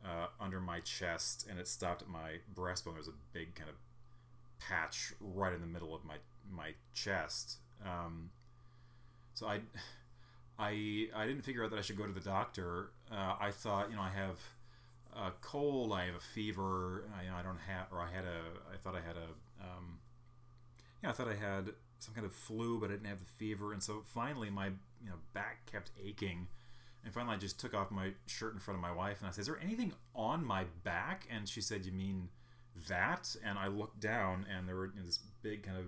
[0.06, 2.94] uh, under my chest and it stopped at my breastbone.
[2.94, 3.76] There's a big kind of
[4.60, 6.16] patch right in the middle of my
[6.52, 7.58] my chest.
[7.86, 8.30] Um,
[9.34, 9.62] so I,
[10.60, 12.92] I, I didn't figure out that I should go to the doctor.
[13.12, 14.40] Uh, I thought, you know, I have
[15.16, 18.26] a cold, I have a fever, I, you know, I don't have, or I had
[18.26, 20.00] a, I thought I had a, um,
[21.02, 23.74] yeah, I thought I had some kind of flu, but I didn't have the fever,
[23.74, 26.48] and so finally my, you know, back kept aching,
[27.04, 29.32] and finally I just took off my shirt in front of my wife, and I
[29.32, 32.30] said, "Is there anything on my back?" And she said, "You mean
[32.88, 35.86] that?" And I looked down, and there were you know, this big kind of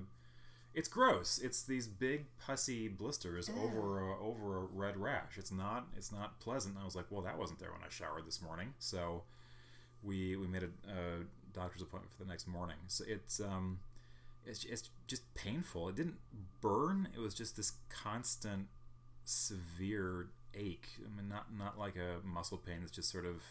[0.75, 1.39] it's gross.
[1.43, 5.37] It's these big pussy blisters over a, over a red rash.
[5.37, 6.75] It's not it's not pleasant.
[6.75, 8.73] And I was like, well, that wasn't there when I showered this morning.
[8.79, 9.23] So
[10.03, 10.99] we we made a, a
[11.53, 12.77] doctor's appointment for the next morning.
[12.87, 13.79] So it's um
[14.45, 15.89] it's it's just painful.
[15.89, 16.17] It didn't
[16.61, 17.09] burn.
[17.15, 18.67] It was just this constant
[19.25, 20.89] severe ache.
[20.99, 22.79] I mean, not not like a muscle pain.
[22.83, 23.43] It's just sort of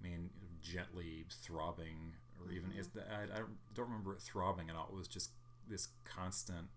[0.00, 0.30] I mean,
[0.62, 3.42] gently throbbing, or even is that I, I
[3.74, 4.88] don't remember it throbbing at all.
[4.92, 5.30] It was just
[5.68, 6.68] this constant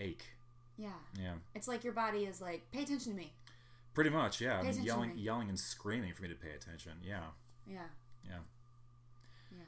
[0.00, 0.24] ache.
[0.76, 0.88] Yeah.
[1.20, 3.32] Yeah, It's like your body is like, pay attention to me.
[3.94, 4.40] pretty much.
[4.40, 5.20] Yeah, I mean, yelling, me.
[5.20, 6.92] yelling and screaming for me to pay attention.
[7.02, 7.20] Yeah,
[7.66, 7.78] Yeah.
[8.26, 8.38] yeah.
[9.52, 9.58] Yeah.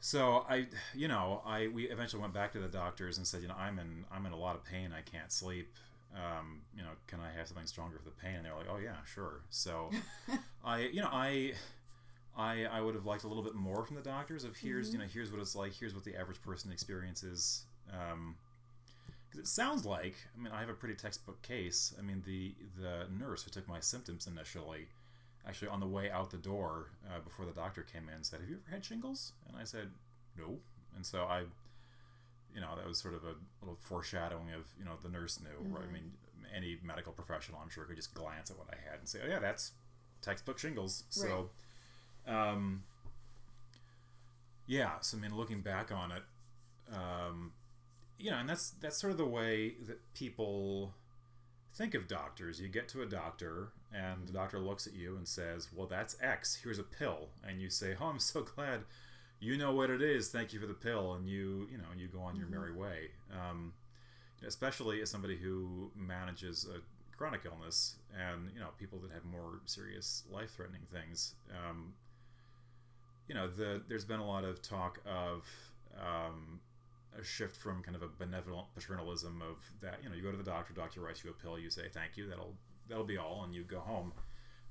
[0.00, 3.48] So I, you know, I we eventually went back to the doctors and said, you
[3.48, 4.92] know, I'm in I'm in a lot of pain.
[4.92, 5.72] I can't sleep.
[6.14, 8.36] Um, you know, can I have something stronger for the pain?
[8.36, 9.40] And they're like, oh yeah, sure.
[9.50, 9.90] So
[10.64, 11.54] I, you know, I.
[12.36, 14.98] I, I would have liked a little bit more from the doctors of here's you
[14.98, 18.36] know here's what it's like here's what the average person experiences um,
[19.38, 21.94] It sounds like I mean I have a pretty textbook case.
[21.98, 24.88] I mean the the nurse who took my symptoms initially,
[25.48, 28.48] actually on the way out the door uh, before the doctor came in said, "Have
[28.50, 29.90] you ever had shingles?" And I said,
[30.36, 30.58] "No."
[30.94, 31.40] And so I,
[32.54, 35.70] you know, that was sort of a little foreshadowing of you know the nurse knew.
[35.74, 35.84] Right?
[35.88, 36.12] I mean,
[36.54, 39.28] any medical professional I'm sure could just glance at what I had and say, "Oh
[39.28, 39.72] yeah, that's
[40.22, 41.50] textbook shingles." So,
[42.26, 42.82] um,
[44.66, 45.00] yeah.
[45.00, 46.22] So I mean, looking back on it.
[46.92, 47.52] Um,
[48.18, 50.94] you know, and that's that's sort of the way that people
[51.74, 52.60] think of doctors.
[52.60, 56.16] You get to a doctor, and the doctor looks at you and says, "Well, that's
[56.20, 56.60] X.
[56.62, 58.84] Here's a pill," and you say, "Oh, I'm so glad
[59.38, 60.28] you know what it is.
[60.30, 63.10] Thank you for the pill," and you you know you go on your merry way.
[63.32, 63.74] Um,
[64.46, 66.80] especially as somebody who manages a
[67.16, 71.34] chronic illness, and you know people that have more serious life-threatening things.
[71.50, 71.94] Um,
[73.28, 75.46] you know, the there's been a lot of talk of
[76.00, 76.60] um,
[77.18, 80.36] a shift from kind of a benevolent paternalism of that you know you go to
[80.36, 82.54] the doctor doctor writes you a pill you say thank you that'll
[82.88, 84.12] that'll be all and you go home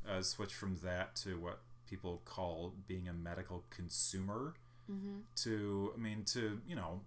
[0.08, 4.54] uh, switch from that to what people call being a medical consumer
[4.92, 5.22] Mm-hmm.
[5.38, 7.02] to i mean to you know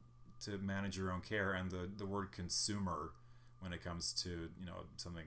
[0.45, 3.13] to manage your own care and the the word consumer
[3.61, 5.23] when it comes to you know something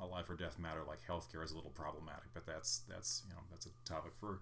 [0.00, 3.34] a life or death matter like healthcare is a little problematic but that's that's you
[3.34, 4.38] know that's a topic for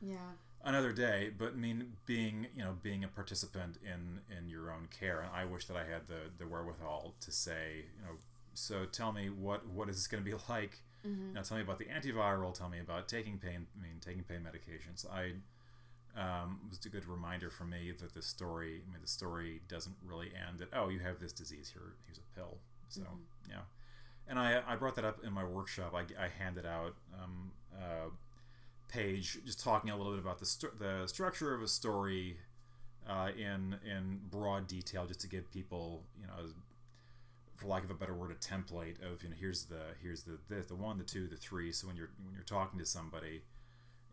[0.00, 0.16] Yeah.
[0.64, 4.88] Another day but I mean being you know being a participant in in your own
[4.90, 5.20] care.
[5.20, 8.16] And i wish that i had the the wherewithal to say you know
[8.54, 10.80] so tell me what what is this going to be like?
[11.06, 11.34] Mm-hmm.
[11.34, 14.40] now tell me about the antiviral tell me about taking pain i mean taking pain
[14.40, 15.06] medications.
[15.08, 15.34] I
[16.20, 19.94] um, was a good reminder for me that the story i mean the story doesn't
[20.04, 22.58] really end That oh you have this disease here here's a pill.
[22.88, 23.02] So
[23.48, 23.62] yeah.
[24.26, 25.94] And I, I brought that up in my workshop.
[25.94, 28.10] I, I handed out um, uh,
[28.88, 32.38] page just talking a little bit about the, stu- the structure of a story
[33.08, 36.50] uh, in in broad detail just to give people you know
[37.54, 40.38] for lack of a better word a template of you know here's the here's the
[40.48, 41.72] the, the one the two the three.
[41.72, 43.42] So when you're when you're talking to somebody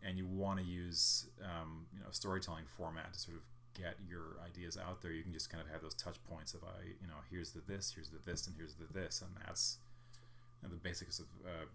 [0.04, 3.42] and you want to use um, you know storytelling format to sort of
[3.74, 6.64] get your ideas out there you can just kind of have those touch points of
[6.64, 9.22] I you know here's the this here's the this and here's the this.
[9.22, 9.78] And that's
[10.62, 11.66] you know, the basics of uh,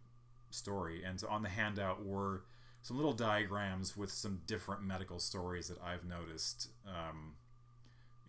[0.49, 1.03] story.
[1.03, 2.41] And so on the handout were
[2.81, 7.33] some little diagrams with some different medical stories that I've noticed um,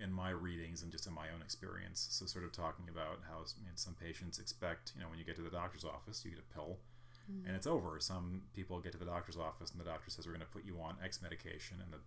[0.01, 2.07] in my readings and just in my own experience.
[2.11, 5.43] So, sort of talking about how some patients expect, you know, when you get to
[5.43, 6.79] the doctor's office, you get a pill
[7.47, 7.99] and it's over.
[8.01, 10.65] Some people get to the doctor's office and the doctor says, We're going to put
[10.65, 11.79] you on X medication.
[11.83, 11.99] And the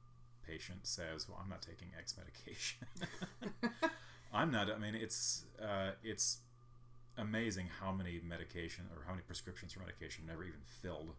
[0.45, 2.87] patient says, Well, I'm not taking X medication.
[4.33, 4.69] I'm not.
[4.69, 6.39] I mean, it's, uh, it's,
[7.17, 11.13] amazing how many medication or how many prescriptions for medication never even filled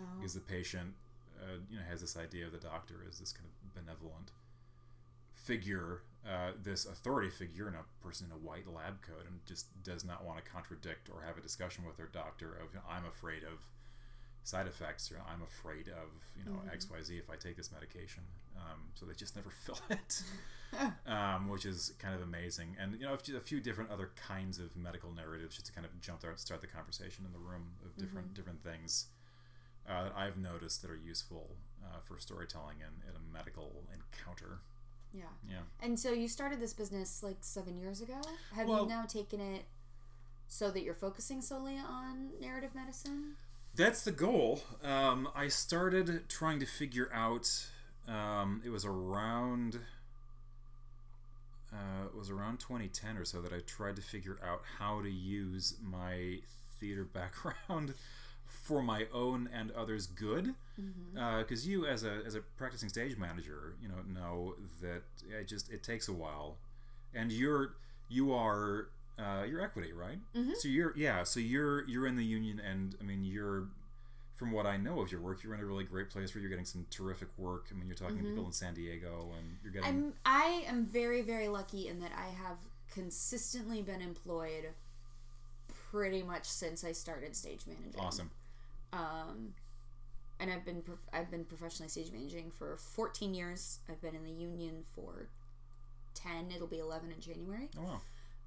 [0.00, 0.18] Oh.
[0.18, 0.94] because the patient
[1.42, 4.30] uh, you know has this idea of the doctor as this kind of benevolent
[5.32, 9.66] figure uh, this authority figure and a person in a white lab coat and just
[9.82, 12.84] does not want to contradict or have a discussion with their doctor of you know,
[12.88, 13.64] i'm afraid of
[14.42, 18.22] side effects or i'm afraid of you know xyz if i take this medication.
[18.56, 20.22] Um, so they just never fill it.
[21.06, 22.76] Um, which is kind of amazing.
[22.78, 26.00] And you know a few different other kinds of medical narratives just to kind of
[26.00, 29.06] jump start the conversation in the room of different different things
[29.88, 34.58] uh, that I've noticed that are useful uh, for storytelling in, in a medical encounter.
[35.12, 35.24] Yeah.
[35.48, 35.56] Yeah.
[35.82, 38.20] And so you started this business like seven years ago.
[38.54, 39.64] Have Well- you now taken it
[40.48, 43.34] so that you're focusing solely on narrative medicine?
[43.74, 44.62] That's the goal.
[44.82, 47.48] Um, I started trying to figure out.
[48.08, 49.78] Um, it was around.
[51.72, 55.08] Uh, it was around 2010 or so that I tried to figure out how to
[55.10, 56.38] use my
[56.80, 57.94] theater background
[58.50, 60.54] for my own and others' good.
[60.80, 61.18] Mm-hmm.
[61.18, 65.48] Uh, because you, as a as a practicing stage manager, you know know that it
[65.48, 66.56] just it takes a while,
[67.14, 67.74] and you're
[68.08, 70.18] you are uh, you're equity, right?
[70.34, 70.52] Mm-hmm.
[70.58, 71.22] So you're yeah.
[71.22, 73.68] So you're you're in the union, and I mean you're
[74.40, 76.48] from what I know of your work, you're in a really great place where you're
[76.48, 77.66] getting some terrific work.
[77.70, 78.32] I mean, you're talking to mm-hmm.
[78.32, 82.12] people in San Diego, and you're getting I'm I am very very lucky in that
[82.16, 82.56] I have
[82.90, 84.70] consistently been employed
[85.90, 88.00] pretty much since I started stage managing.
[88.00, 88.30] awesome.
[88.92, 89.54] Um,
[90.38, 93.80] and I've been prof- I've been professionally stage managing for 14 years.
[93.88, 95.28] I've been in the union for
[96.14, 96.50] 10.
[96.54, 97.68] It'll be 11 in January.
[97.78, 98.00] Oh wow.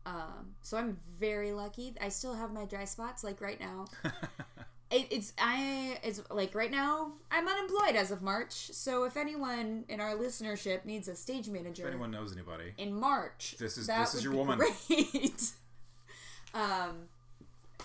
[0.06, 1.93] Um, so I'm very lucky.
[2.01, 3.23] I still have my dry spots.
[3.23, 3.86] Like right now,
[4.91, 8.51] it, it's I it's like right now I'm unemployed as of March.
[8.51, 12.93] So if anyone in our listenership needs a stage manager if anyone knows anybody, in
[12.93, 14.58] March, This is- this is your woman.
[14.58, 15.51] Great.
[16.53, 17.08] um,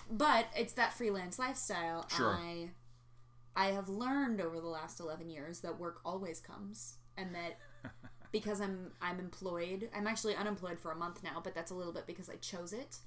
[0.09, 2.07] but it's that freelance lifestyle.
[2.09, 2.33] Sure.
[2.35, 2.69] I
[3.55, 7.57] I have learned over the last eleven years that work always comes, and that
[8.31, 9.89] because I'm I'm employed.
[9.95, 12.73] I'm actually unemployed for a month now, but that's a little bit because I chose
[12.73, 12.97] it.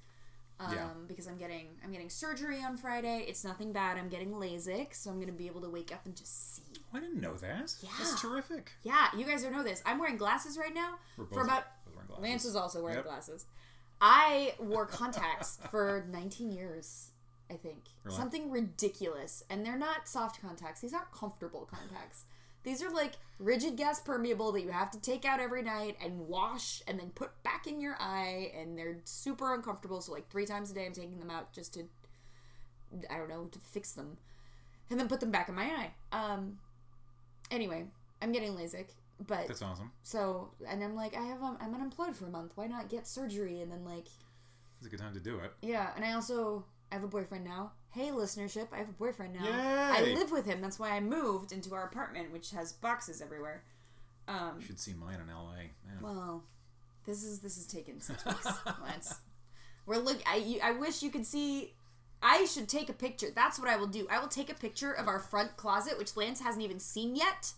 [0.59, 0.89] Um, Yeah.
[1.07, 3.25] because I'm getting I'm getting surgery on Friday.
[3.27, 3.97] It's nothing bad.
[3.97, 6.61] I'm getting LASIK, so I'm gonna be able to wake up and just see.
[6.93, 7.73] I didn't know that.
[7.81, 7.89] Yeah.
[7.97, 8.71] That's terrific.
[8.83, 9.81] Yeah, you guys don't know this.
[9.85, 11.63] I'm wearing glasses right now We're for both- about.
[11.95, 12.23] wearing glasses.
[12.23, 13.05] Lance is also wearing Yep.
[13.05, 13.45] glasses.
[14.05, 17.11] I wore contacts for 19 years.
[17.49, 18.17] I think Really?
[18.17, 20.81] something ridiculous, and they're not soft contacts.
[20.81, 22.25] These aren't comfortable contacts.
[22.63, 26.27] These are like rigid gas permeable that you have to take out every night and
[26.27, 30.01] wash and then put back in your eye, and they're super uncomfortable.
[30.01, 31.85] So like three times a day, I'm taking them out just to,
[33.09, 34.17] I don't know, to fix them,
[34.89, 35.91] and then put them back in my eye.
[36.11, 36.57] Um.
[37.51, 37.85] Anyway,
[38.21, 38.87] I'm getting LASIK,
[39.27, 39.91] but That's awesome.
[40.03, 42.51] so and I'm like, I have um, I'm unemployed for a month.
[42.55, 44.07] Why not get surgery and then like
[44.77, 45.51] It's a good time to do it.
[45.61, 45.91] yeah.
[45.95, 47.71] And I also I have a boyfriend now.
[47.89, 49.45] Hey, listenership, I have a boyfriend now.
[49.45, 49.51] Yay!
[49.53, 50.61] I live with him.
[50.61, 53.63] That's why I moved into our apartment, which has boxes everywhere.
[54.27, 55.57] Um, You should see mine in L.A.
[55.87, 56.01] Man.
[56.01, 56.43] well,
[57.05, 58.47] this is this is taken six weeks.
[58.83, 59.15] Lance.
[59.85, 60.21] We're look.
[60.27, 61.73] I you, I wish you could see.
[62.25, 63.27] I should take a picture.
[63.35, 64.07] That's what I will do.
[64.09, 67.53] I will take a picture of our front closet, which Lance hasn't even seen yet.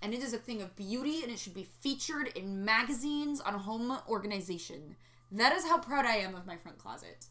[0.00, 3.54] And it is a thing of beauty, and it should be featured in magazines on
[3.54, 4.96] home organization.
[5.32, 7.26] That is how proud I am of my front closet.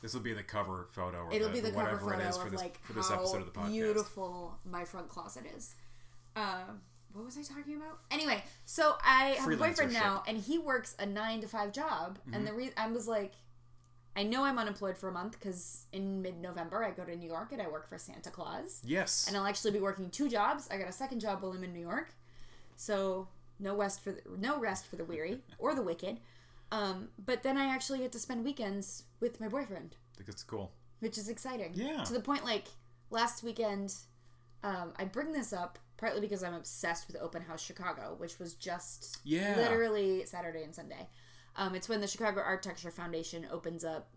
[0.00, 1.24] This will be the cover photo.
[1.24, 3.10] Or It'll the, be the whatever cover photo it is for this, like for this
[3.10, 3.72] episode of the podcast.
[3.72, 5.74] beautiful my front closet is.
[6.36, 6.80] Um,
[7.12, 7.98] what was I talking about?
[8.10, 12.18] Anyway, so I have a boyfriend now, and he works a nine to five job.
[12.18, 12.34] Mm-hmm.
[12.34, 13.32] And the re- I was like,
[14.16, 17.28] I know I'm unemployed for a month because in mid November I go to New
[17.28, 19.26] York and I work for Santa Claus, Yes.
[19.28, 20.68] and I'll actually be working two jobs.
[20.70, 22.14] I got a second job while I'm in New York,
[22.76, 26.18] so no rest for the, no rest for the weary or the wicked.
[26.72, 30.42] Um, but then I actually get to spend weekends with my boyfriend I think it's
[30.42, 30.72] cool.
[31.00, 31.72] which is exciting.
[31.74, 32.02] Yeah.
[32.04, 32.68] To the point, like
[33.10, 33.94] last weekend,
[34.64, 38.54] um, I bring this up partly because I'm obsessed with Open House Chicago, which was
[38.54, 39.56] just Yeah.
[39.56, 41.06] literally Saturday and Sunday.
[41.56, 44.08] Um, it's when the Chicago Architecture Foundation opens up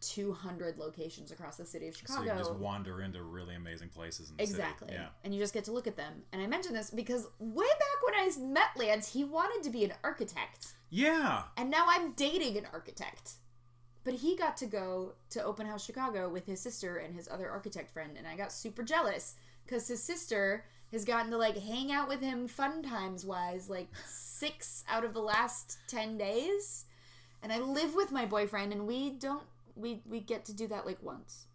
[0.00, 2.24] 200 locations across the city of Chicago.
[2.26, 4.88] So you just wander into really amazing places Exactly.
[4.92, 5.08] Yeah.
[5.24, 6.22] And you just get to look at them.
[6.32, 9.84] And I mention this because way back when I met Lance, he wanted to be
[9.84, 10.68] an architect.
[10.88, 11.42] Yeah.
[11.56, 13.34] And now I'm dating an architect.
[14.02, 17.50] But he got to go to Open House Chicago with his sister and his other
[17.50, 19.34] architect friend, and I got super jealous
[19.66, 23.88] because his sister has gotten to like hang out with him fun times wise like
[24.04, 26.86] six out of the last 10 days.
[27.42, 30.84] And I live with my boyfriend, and we don't, we, we get to do that
[30.84, 31.46] like once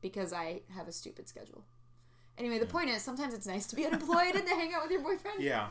[0.00, 1.64] because I have a stupid schedule.
[2.38, 4.92] Anyway, the point is sometimes it's nice to be unemployed and to hang out with
[4.92, 5.42] your boyfriend.
[5.42, 5.68] Yeah.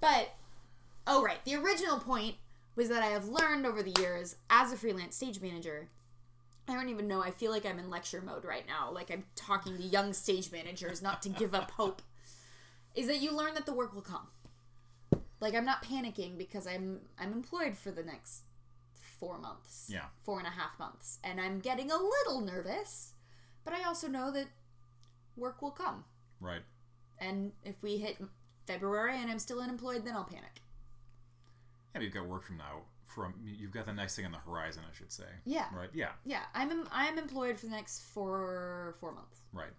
[0.00, 0.34] But
[1.06, 2.36] oh right, the original point
[2.74, 5.88] was that I have learned over the years as a freelance stage manager.
[6.68, 7.22] I don't even know.
[7.22, 8.90] I feel like I'm in lecture mode right now.
[8.90, 12.02] Like I'm talking to young stage managers not to give up hope.
[12.94, 14.28] Is that you learn that the work will come.
[15.40, 18.42] Like I'm not panicking because I'm I'm employed for the next
[19.18, 19.88] four months.
[19.92, 20.06] Yeah.
[20.22, 21.18] Four and a half months.
[21.24, 23.12] And I'm getting a little nervous,
[23.64, 24.46] but I also know that
[25.36, 26.04] work will come.
[26.40, 26.62] Right.
[27.18, 28.16] And if we hit
[28.66, 30.62] February and I'm still unemployed, then I'll panic.
[31.94, 32.82] Yeah, you've got work from now.
[33.04, 35.24] From you've got the next thing on the horizon, I should say.
[35.44, 35.66] Yeah.
[35.74, 35.90] Right.
[35.92, 36.10] Yeah.
[36.24, 39.40] Yeah, I'm I'm employed for the next four four months.
[39.52, 39.72] Right.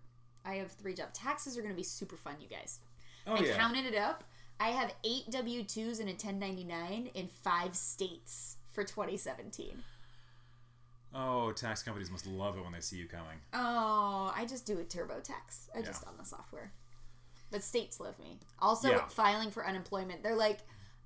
[0.44, 1.18] I have three jobs.
[1.18, 2.80] Taxes are going to be super fun, you guys.
[3.28, 3.58] Oh I yeah.
[3.58, 4.24] counted it up.
[4.60, 9.84] I have eight W twos and a 1099 in five states for 2017.
[11.14, 13.40] Oh, tax companies must love it when they see you coming.
[13.54, 15.70] Oh, I just do a TurboTax.
[15.76, 16.72] I just on the software.
[17.52, 18.40] But states love me.
[18.60, 19.08] Also, Yeah.
[19.10, 20.24] filing for unemployment.
[20.24, 20.60] They're like,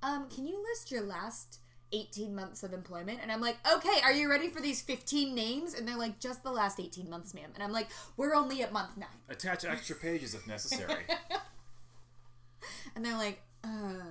[0.03, 1.59] um, can you list your last
[1.91, 3.19] 18 months of employment?
[3.23, 5.73] And I'm like, okay, are you ready for these 15 names?
[5.73, 7.49] And they're like, just the last 18 months, ma'am.
[7.55, 9.07] And I'm like, we're only at month nine.
[9.27, 11.05] Attach extra pages if necessary.
[12.95, 14.01] And they're like, oh.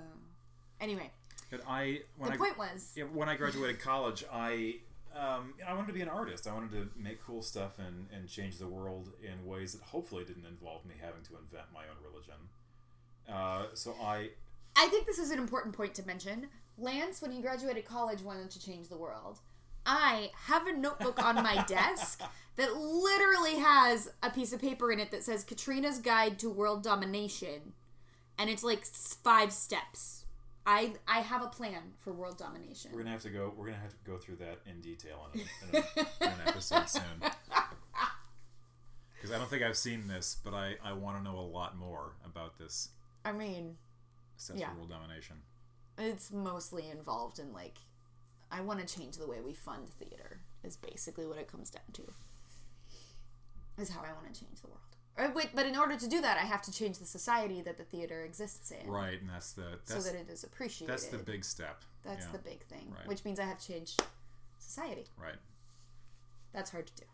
[0.80, 1.10] Anyway,
[1.50, 4.76] but I when the I point was, yeah, when I graduated college, I
[5.16, 6.46] um, I wanted to be an artist.
[6.46, 10.24] I wanted to make cool stuff and, and change the world in ways that hopefully
[10.24, 12.34] didn't involve me having to invent my own religion.
[13.32, 14.30] Uh, so I
[14.76, 16.48] I think this is an important point to mention.
[16.76, 19.38] Lance, when he graduated college, wanted to change the world.
[19.86, 22.20] I have a notebook on my desk
[22.56, 26.82] that literally has a piece of paper in it that says Katrina's Guide to World
[26.82, 27.74] Domination.
[28.38, 30.24] And it's like five steps.
[30.66, 32.90] I I have a plan for world domination.
[32.92, 33.52] we're gonna have to go.
[33.56, 36.38] We're gonna have to go through that in detail in, a, in, a, in an
[36.46, 37.02] episode soon.
[39.14, 41.76] Because I don't think I've seen this, but I, I want to know a lot
[41.76, 42.90] more about this
[43.24, 43.76] I mean,
[44.36, 44.70] steps Yeah.
[44.70, 45.36] for world domination.
[45.98, 47.78] it's mostly involved in like
[48.50, 51.84] I want to change the way we fund theater is basically what it comes down
[51.94, 52.02] to.
[53.80, 54.93] Is how I want to change the world.
[55.16, 57.84] Wait, but in order to do that, I have to change the society that the
[57.84, 60.92] theater exists in, Right, and that's the so that it is appreciated.
[60.92, 61.82] that's the big step.
[62.04, 63.06] That's yeah, the big thing, Right.
[63.06, 63.96] which means I have to change
[64.58, 65.04] society.
[65.16, 65.36] right.
[66.52, 67.04] That's hard to do.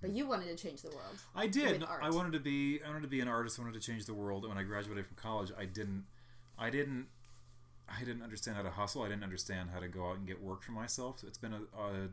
[0.00, 0.16] But hmm.
[0.16, 1.16] you wanted to change the world.
[1.34, 1.82] I did.
[1.84, 2.80] I wanted to be.
[2.84, 3.58] I wanted to be an artist.
[3.58, 4.46] I wanted to change the world.
[4.48, 6.04] When I graduated from college, I didn't.
[6.58, 7.06] I didn't.
[7.88, 9.02] I didn't understand how to hustle.
[9.02, 11.18] I didn't understand how to go out and get work for myself.
[11.20, 12.08] So it's been a, a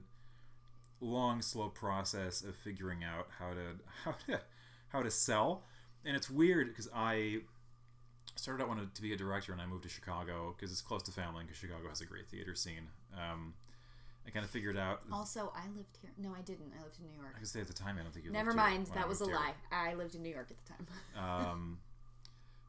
[1.01, 4.41] long, slow process of figuring out how to how to
[4.89, 5.63] how to sell.
[6.05, 7.41] And it's weird because I
[8.35, 11.03] started out wanting to be a director, and I moved to Chicago because it's close
[11.03, 11.43] to family.
[11.43, 12.87] Because Chicago has a great theater scene.
[13.13, 13.53] Um,
[14.25, 15.01] I kind of figured out.
[15.11, 16.11] Also, I lived here.
[16.17, 16.71] No, I didn't.
[16.79, 17.33] I lived in New York.
[17.35, 18.31] I could say at the time I don't think you.
[18.31, 18.87] Never mind.
[18.93, 19.35] That was a here.
[19.35, 19.53] lie.
[19.71, 20.87] I lived in New York at the time.
[21.51, 21.77] um,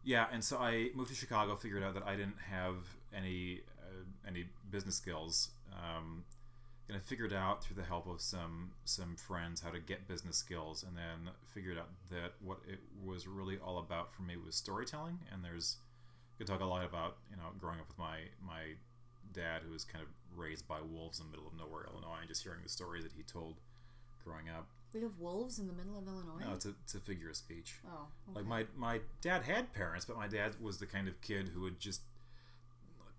[0.05, 1.57] yeah, and so I moved to Chicago.
[1.57, 2.77] Figured out that I didn't have
[3.17, 6.25] any uh, any business skills, um,
[6.93, 10.37] and I figured out through the help of some some friends how to get business
[10.37, 14.55] skills, and then figured out that what it was really all about for me was
[14.55, 15.21] storytelling.
[15.33, 15.77] And there's
[16.37, 18.75] could talk a lot about you know growing up with my my
[19.33, 22.29] dad who was kind of raised by wolves in the middle of nowhere, Illinois, and
[22.29, 23.57] just hearing the stories that he told
[24.23, 24.69] growing up.
[24.93, 26.45] we have wolves in the middle of Illinois.
[26.47, 27.77] No, it's a, it's a figure of speech.
[27.91, 31.49] oh, Like my my dad had parents, but my dad was the kind of kid
[31.55, 32.03] who would just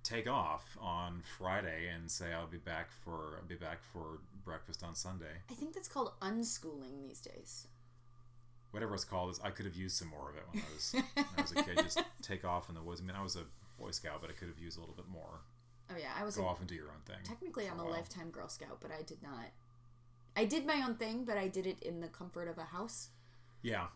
[0.03, 4.83] take off on Friday and say I'll be back for I'll be back for breakfast
[4.83, 5.41] on Sunday.
[5.49, 7.67] I think that's called unschooling these days.
[8.71, 10.95] Whatever it's called is I could have used some more of it when I was
[11.13, 11.77] when I was a kid.
[11.77, 13.01] Just take off in the woods.
[13.01, 13.43] I mean I was a
[13.79, 15.41] Boy Scout, but I could have used a little bit more.
[15.91, 17.17] Oh yeah, I was Go a, off and do your own thing.
[17.23, 17.93] technically I'm a while.
[17.93, 19.51] lifetime Girl Scout, but I did not.
[20.35, 23.09] I did my own thing, but I did it in the comfort of a house
[23.61, 23.87] Yeah.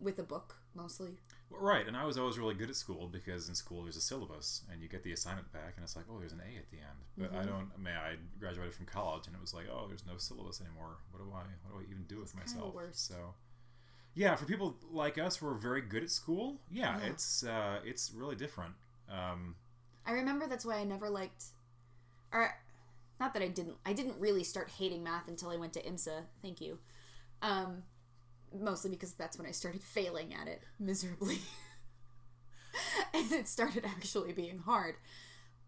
[0.00, 1.16] with a book mostly.
[1.50, 4.62] Right, and I was always really good at school because in school there's a syllabus
[4.70, 6.78] and you get the assignment back and it's like, oh, there's an A at the
[6.78, 6.98] end.
[7.16, 7.46] But I Mhm.
[7.46, 7.72] don't.
[7.74, 10.98] I mean, I graduated from college and it was like, oh, there's no syllabus anymore.
[11.10, 11.44] What do I?
[11.68, 12.74] What do I even do with kinda myself?
[12.92, 13.34] So,
[14.14, 17.06] yeah, for people like us who are very good at school, yeah, Yeah.
[17.06, 18.74] it's uh, it's really different.
[19.08, 19.56] Um,
[20.04, 21.44] I remember that's why I never liked,
[22.32, 22.60] or
[23.20, 23.76] not that I didn't.
[23.86, 26.26] I didn't really start hating math until I went to IMSA.
[26.42, 26.78] Thank you.
[27.40, 27.84] Um,
[28.60, 31.38] mostly because that's when I started failing at it miserably,
[33.14, 34.96] and it started actually being hard.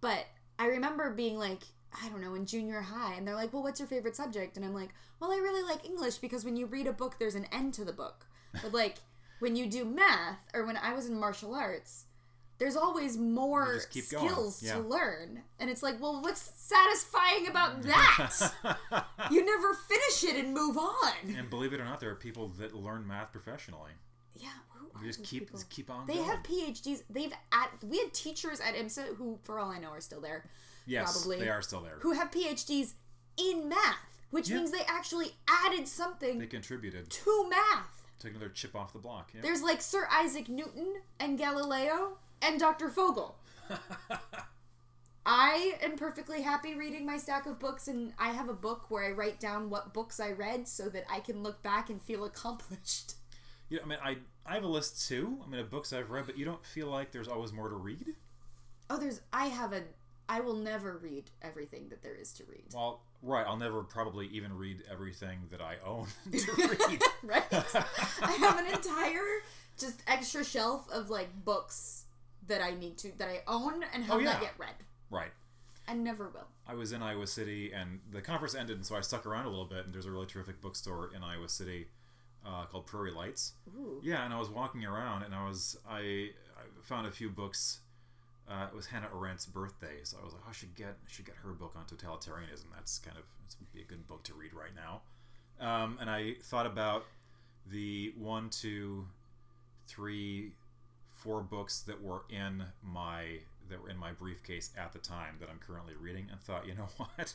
[0.01, 0.26] But
[0.59, 1.62] I remember being like,
[2.03, 4.64] I don't know, in junior high, and they're like, "Well, what's your favorite subject?" And
[4.64, 7.47] I'm like, "Well, I really like English because when you read a book, there's an
[7.53, 8.26] end to the book."
[8.62, 8.97] But like
[9.39, 12.07] when you do math, or when I was in martial arts,
[12.59, 14.28] there's always more just keep going.
[14.28, 14.74] skills Yeah.
[14.74, 18.52] to learn, and it's like, well, what's satisfying about that?
[19.30, 21.12] you never finish it and move on.
[21.36, 23.92] and believe it or not, there are people that learn math professionally.
[24.36, 25.59] Yeah, who are just keep people?
[25.59, 26.28] just keep on They going.
[26.28, 27.02] have PhDs.
[27.11, 30.44] They've at we had teachers at IMSA who, for all I know, are still there.
[30.86, 31.40] yes, probably.
[31.40, 31.96] they are still there.
[32.00, 32.92] Who have PhDs
[33.36, 34.56] in math, which Yeah.
[34.59, 37.11] means they actually added something They contributed.
[37.11, 38.06] to math.
[38.20, 39.30] Take another chip off the block.
[39.34, 39.40] Yeah.
[39.42, 42.91] There's like Sir Isaac Newton and Galileo and Dr.
[42.91, 43.36] Fogel.
[45.26, 49.05] I am perfectly happy reading my stack of books, and I have a book where
[49.05, 52.24] I write down what books I read so that I can look back and feel
[52.24, 53.14] accomplished.
[53.70, 54.16] Yeah, I mean, I
[54.47, 55.41] I have a list too.
[55.45, 57.76] I mean, of books I've read, but you don't feel like there's always more to
[57.76, 58.14] read.
[58.89, 59.20] Oh, there's.
[59.30, 59.82] I have a.
[60.26, 62.64] I will never read everything that there is to read.
[62.72, 66.53] Well, right, I'll never probably even read everything that I own to
[66.89, 67.03] read.
[67.22, 67.45] right?
[68.22, 69.43] I have an entire
[69.78, 72.05] just extra shelf of like books
[72.49, 74.32] that I need to that I own and have Oh, yeah.
[74.32, 74.74] not yet read
[75.11, 75.30] right.
[75.86, 76.49] and never will.
[76.66, 79.49] I was in Iowa City, and the conference ended, and so I stuck around a
[79.51, 79.84] little bit.
[79.86, 81.88] And there's a really terrific bookstore in Iowa City
[82.46, 83.53] uh, called Prairie Lights.
[83.76, 84.01] Ooh.
[84.03, 87.80] Yeah, and I was walking around, and I was I, I found a few books.
[88.51, 91.11] Uh, it was Hannah Arendt's birthday, so I was like, oh, I should get I
[91.11, 92.64] should get her book on totalitarianism.
[92.74, 95.03] That's kind of it's be a good book to read right now.
[95.61, 97.05] Um, and I thought about
[97.66, 99.07] the one, two,
[99.86, 100.53] three,
[101.19, 105.49] four books that were in my that were in my briefcase at the time that
[105.51, 107.35] I'm currently reading, and thought, you know what,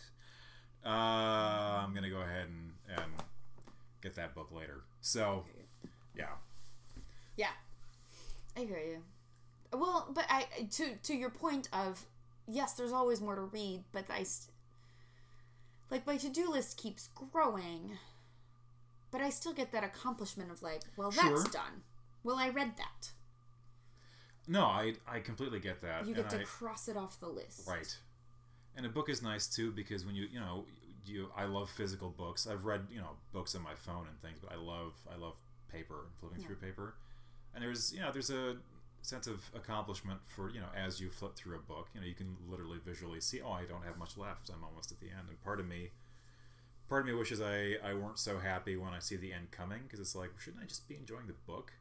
[0.85, 3.11] uh, I'm gonna go ahead and and
[4.01, 4.81] get that book later.
[5.01, 5.45] So,
[6.15, 6.25] yeah.
[7.37, 7.51] Yeah,
[8.57, 8.97] I hear you.
[9.77, 12.05] Well, but I to to your point of
[12.47, 14.51] yes, there's always more to read, but I st-
[15.89, 17.97] like my to do list keeps growing,
[19.11, 21.43] but I still get that accomplishment of like, well, that's Sure.
[21.51, 21.81] done.
[22.23, 23.11] Well, I read that.
[24.47, 26.05] No, I I completely get that.
[26.07, 27.67] You get and to I- cross it off the list.
[27.67, 27.97] right.
[28.75, 30.65] And a book is nice too because when you you know
[31.05, 32.47] you I love physical books.
[32.47, 35.35] I've read you know books on my phone and things, but I love I love
[35.71, 36.47] paper and flipping Yeah.
[36.47, 36.95] through paper.
[37.53, 38.57] And there's you know there's a
[39.01, 41.89] sense of accomplishment for you know as you flip through a book.
[41.93, 44.49] You know you can literally visually see oh I don't have much left.
[44.49, 45.29] I'm almost at the end.
[45.29, 45.91] And part of me
[46.89, 49.81] part of me wishes I, I weren't so happy when I see the end coming
[49.83, 51.73] because it's like, shouldn't I just be enjoying the book?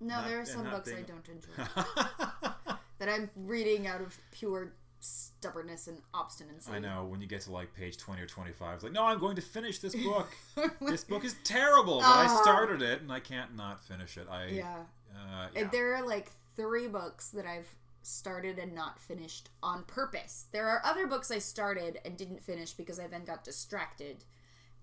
[0.00, 1.64] No, Not- there are some books I don't enjoy
[2.98, 6.70] that I'm reading out of pure stubbornness and obstinacy.
[6.72, 9.18] I know when you get to like page 20 or 25, it's like, no, I'm
[9.18, 10.28] going to finish this book.
[10.80, 12.40] this book is terrible, but I Ah.
[12.42, 14.26] started it and I can't not finish it.
[14.30, 14.76] I, Yeah.
[15.14, 15.68] Uh, And yeah.
[15.70, 17.68] There are like three books that I've
[18.02, 20.46] started and not finished on purpose.
[20.52, 24.24] There are other books I started and didn't finish because I then got distracted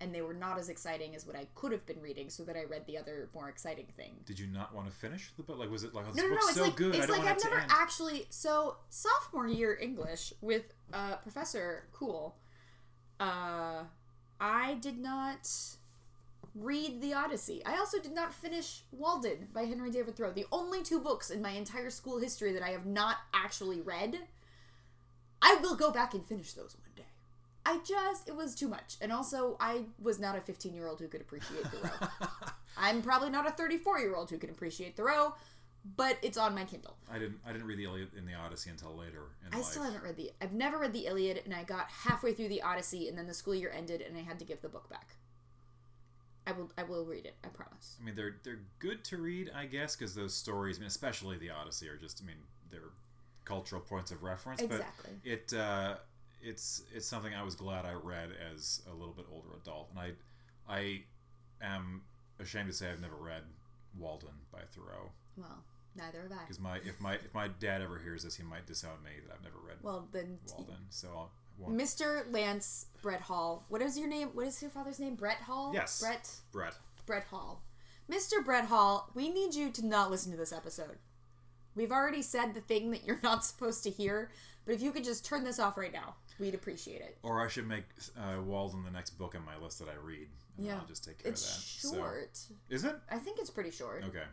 [0.02, 2.56] and they were not as exciting as what I could have been reading, so that
[2.56, 4.16] I read the other more exciting thing.
[4.26, 5.58] Did you not want to finish the book?
[5.58, 6.34] Like, was it like, oh, this No, no, no.
[6.34, 7.70] book's It's so like good, I it's don't like want I've it never end.
[7.72, 8.26] actually.
[8.30, 12.34] So sophomore year English with uh, Professor Cool,
[13.20, 13.84] uh,
[14.40, 15.48] I did not
[16.54, 17.62] read the Odyssey.
[17.64, 20.32] I also did not finish Walden by Henry David Thoreau.
[20.32, 24.18] The only two books in my entire school history that I have not actually read.
[25.40, 26.76] I will go back and finish those.
[27.64, 31.00] I just it was too much, and also I was not a 15 year old
[31.00, 32.08] who could appreciate Thoreau.
[32.76, 35.34] I'm probably not a 34 year old who can appreciate Thoreau,
[35.96, 36.96] but it's on my Kindle.
[37.10, 37.38] I didn't.
[37.46, 39.64] I didn't read the Iliad in the Odyssey until later I life.
[39.66, 40.30] still haven't read the.
[40.40, 43.34] I've never read the Iliad, and I got halfway through the Odyssey, and then the
[43.34, 45.16] school year ended, and I had to give the book back.
[46.46, 46.70] I will.
[46.76, 47.36] I will read it.
[47.44, 47.96] I promise.
[48.00, 51.38] I mean, they're they're good to read, I guess, because those stories, I mean, especially
[51.38, 52.22] the Odyssey, are just.
[52.22, 52.36] I mean,
[52.70, 52.90] they're
[53.44, 54.62] cultural points of reference.
[54.62, 55.10] Exactly.
[55.22, 55.96] But it uh,
[56.42, 59.98] it's it's something I was glad I read as a little bit older adult, and
[59.98, 60.12] I
[60.72, 61.02] I
[61.60, 62.02] am
[62.40, 63.42] ashamed to say I've never read
[63.98, 65.62] Walden by Thoreau Well,
[65.94, 66.42] neither have I.
[66.42, 69.34] because my if my if my dad ever hears this, he might disown me that
[69.34, 70.76] I've never read Well, then, Walden.
[70.90, 71.76] So I'll, won't.
[71.78, 72.24] Mr.
[72.32, 73.64] Lance Brett Hall.
[73.68, 74.28] What is your name?
[74.32, 75.14] What is your father's name?
[75.14, 75.72] Brett Hall.
[75.74, 76.00] Yes.
[76.00, 76.30] Brett.
[76.50, 76.74] Brett.
[77.06, 77.62] Brett Hall.
[78.10, 78.44] Mr.
[78.44, 80.98] Brett Hall, we need you to not listen to this episode.
[81.74, 84.30] We've already said the thing that you're not supposed to hear,
[84.64, 87.18] but if you could just turn this off right now, we'd appreciate it.
[87.22, 87.84] Or I should make
[88.16, 90.28] uh, Walden the next book on my list that I read.
[90.58, 90.76] Yeah.
[90.80, 91.88] I'll just take care It's of that.
[91.90, 92.38] So- short.
[92.68, 92.96] is it?
[93.10, 94.04] I think it's pretty short.
[94.08, 94.24] Okay.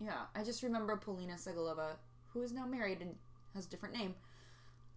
[0.00, 1.96] Yeah, I just remember Polina Segalova,
[2.32, 3.14] who is now married and
[3.54, 4.14] has a different name,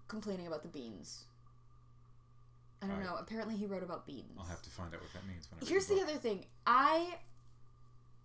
[0.08, 1.26] complaining about the beans.
[2.82, 3.06] I don't Right.
[3.06, 3.16] know.
[3.16, 4.34] Apparently, he wrote about beans.
[4.38, 5.50] I'll have to find out what that means.
[5.50, 6.46] When I Here's the the other thing.
[6.66, 7.20] I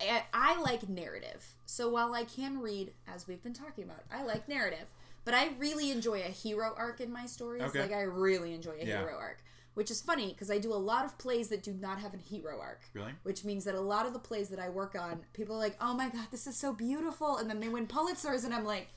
[0.01, 1.55] I- I like narrative.
[1.67, 4.87] So while I can read, as we've been talking about, I like narrative.
[5.23, 7.63] But I really enjoy a hero arc in my stories.
[7.63, 7.81] Okay.
[7.81, 8.99] Like I really enjoy a Yeah.
[8.99, 9.43] hero arc,
[9.75, 12.17] which is funny because I do a lot of plays that do not have a
[12.17, 12.81] hero arc.
[12.93, 13.13] Really?
[13.23, 15.77] Which means that a lot of the plays that I work on, people are like,
[15.79, 18.87] "Oh my god, this is so beautiful," and then they win Pulitzers, and I'm like,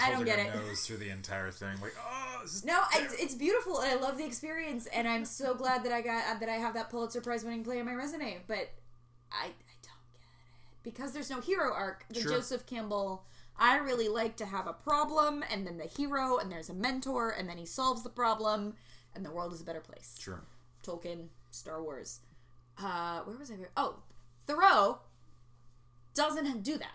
[0.00, 0.54] I don't get it.
[0.54, 4.00] nose through the entire thing, like, oh, this is No, it's, it's beautiful, and I
[4.00, 6.88] love the experience, and I'm so glad that I got uh, that I have that
[6.88, 8.42] Pulitzer Prize winning play on my resume.
[8.46, 8.70] But
[9.32, 12.04] I, I don't get it because there's no hero arc.
[12.10, 12.32] The Sure.
[12.32, 13.24] Joseph Campbell.
[13.62, 17.30] I really like to have a problem, and then the hero, and there's a mentor,
[17.30, 18.74] and then he solves the problem,
[19.14, 20.16] and the world is a better place.
[20.18, 20.42] Sure.
[20.82, 22.20] Tolkien, Star Wars.
[22.76, 23.54] Uh, where was I?
[23.76, 24.00] Oh,
[24.48, 24.98] Thoreau
[26.14, 26.94] doesn't do that.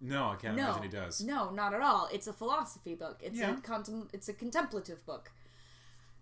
[0.00, 1.20] No, I can't No, imagine he does.
[1.20, 2.08] No, not at all.
[2.12, 3.20] It's a philosophy book.
[3.22, 3.52] It's Yeah.
[3.56, 5.30] a contem- It's a contemplative book.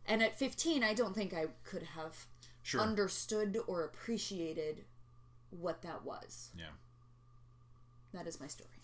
[0.06, 2.26] And at 15, I don't think I could have
[2.62, 2.80] Sure.
[2.82, 4.84] understood or appreciated
[5.50, 6.50] what that was.
[6.54, 6.72] yeah.
[8.12, 8.75] That is my story.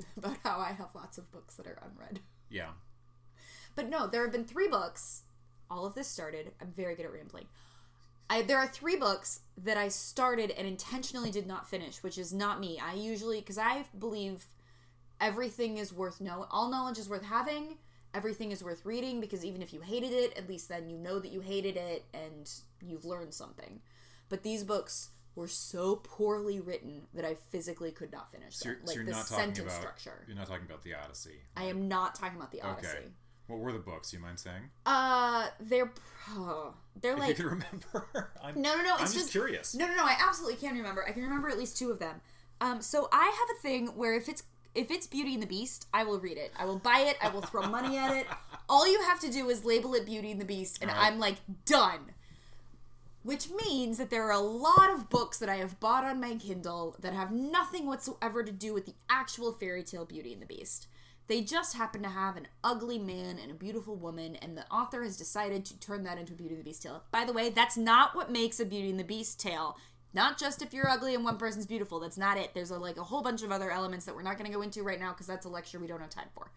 [0.16, 2.20] About how I have lots of books that are unread.
[2.50, 2.70] Yeah.
[3.74, 5.22] But no, there have been three books.
[5.70, 6.52] All of this started.
[6.60, 7.46] I'm very good at rambling.
[8.30, 12.32] I, there are three books that I started and intentionally did not finish, which is
[12.32, 12.78] not me.
[12.78, 14.46] I usually, because I believe
[15.20, 16.46] everything is worth know.
[16.50, 17.78] All knowledge is worth having.
[18.14, 21.18] Everything is worth reading because even if you hated it, at least then you know
[21.18, 22.50] that you hated it and
[22.82, 23.80] you've learned something.
[24.28, 28.78] But these books were so poorly written that I physically could not finish So them.
[28.84, 30.24] like so you're the not talking sentence about structure.
[30.26, 31.40] you're not talking about the Odyssey.
[31.56, 32.88] I am not talking about the Odyssey.
[32.88, 33.06] Okay.
[33.46, 34.12] What were the books?
[34.12, 34.62] You mind saying?
[34.84, 35.90] Uh, they're
[36.30, 38.30] oh, they're if like you could remember.
[38.44, 38.92] I'm, no, no, no.
[38.94, 39.74] It's I'm just, just curious.
[39.74, 40.04] No, no, no.
[40.04, 41.06] I absolutely can remember.
[41.08, 42.20] I can remember at least two of them.
[42.60, 44.42] Um, so I have a thing where if it's
[44.74, 46.52] if it's Beauty and the Beast, I will read it.
[46.58, 47.16] I will buy it.
[47.22, 48.26] I will throw money at it.
[48.68, 51.06] All you have to do is label it Beauty and the Beast, and right.
[51.06, 52.00] I'm like done.
[53.28, 56.36] Which means that there are a lot of books that I have bought on my
[56.36, 60.46] Kindle that have nothing whatsoever to do with the actual fairy tale Beauty and the
[60.46, 60.86] Beast.
[61.26, 65.02] They just happen to have an ugly man and a beautiful woman, and the author
[65.02, 67.02] has decided to turn that into a Beauty and the Beast tale.
[67.10, 69.76] By the way, that's not what makes a Beauty and the Beast tale.
[70.14, 72.00] Not just if you're ugly and one person's beautiful.
[72.00, 72.54] That's not it.
[72.54, 74.62] There's a, like a whole bunch of other elements that we're not going to go
[74.62, 76.50] into right now because that's a lecture we don't have time for.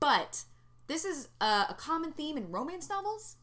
[0.00, 0.46] But
[0.88, 3.36] this is uh, a common theme in romance novels.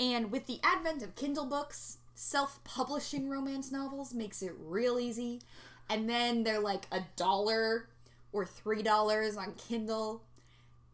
[0.00, 5.40] And with the advent of Kindle books, self publishing romance novels makes it real easy.
[5.88, 7.88] And then they're like a dollar
[8.32, 10.22] or three dollars on Kindle.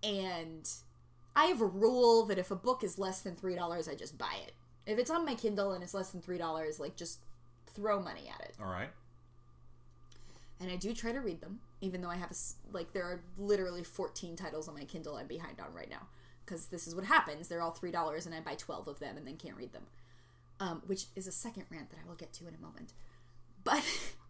[0.03, 0.69] And
[1.35, 4.19] I have a rule that if a book is less than three dollars, I just
[4.19, 4.53] buy it.
[4.87, 7.21] If it's on my Kindle and it's less than three dollars, like just
[7.75, 8.55] throw money at it.
[8.61, 8.91] All right.
[10.61, 12.35] And I do try to read them, even though I have a
[12.73, 16.09] like there are literally fourteen titles on my Kindle I'm behind on right now
[16.51, 17.49] because this is what happens.
[17.49, 19.85] They're all three dollars, and I buy twelve of them and then can't read them.
[20.59, 22.93] Um, which is a second rant that I will get to in a moment.
[23.65, 23.83] But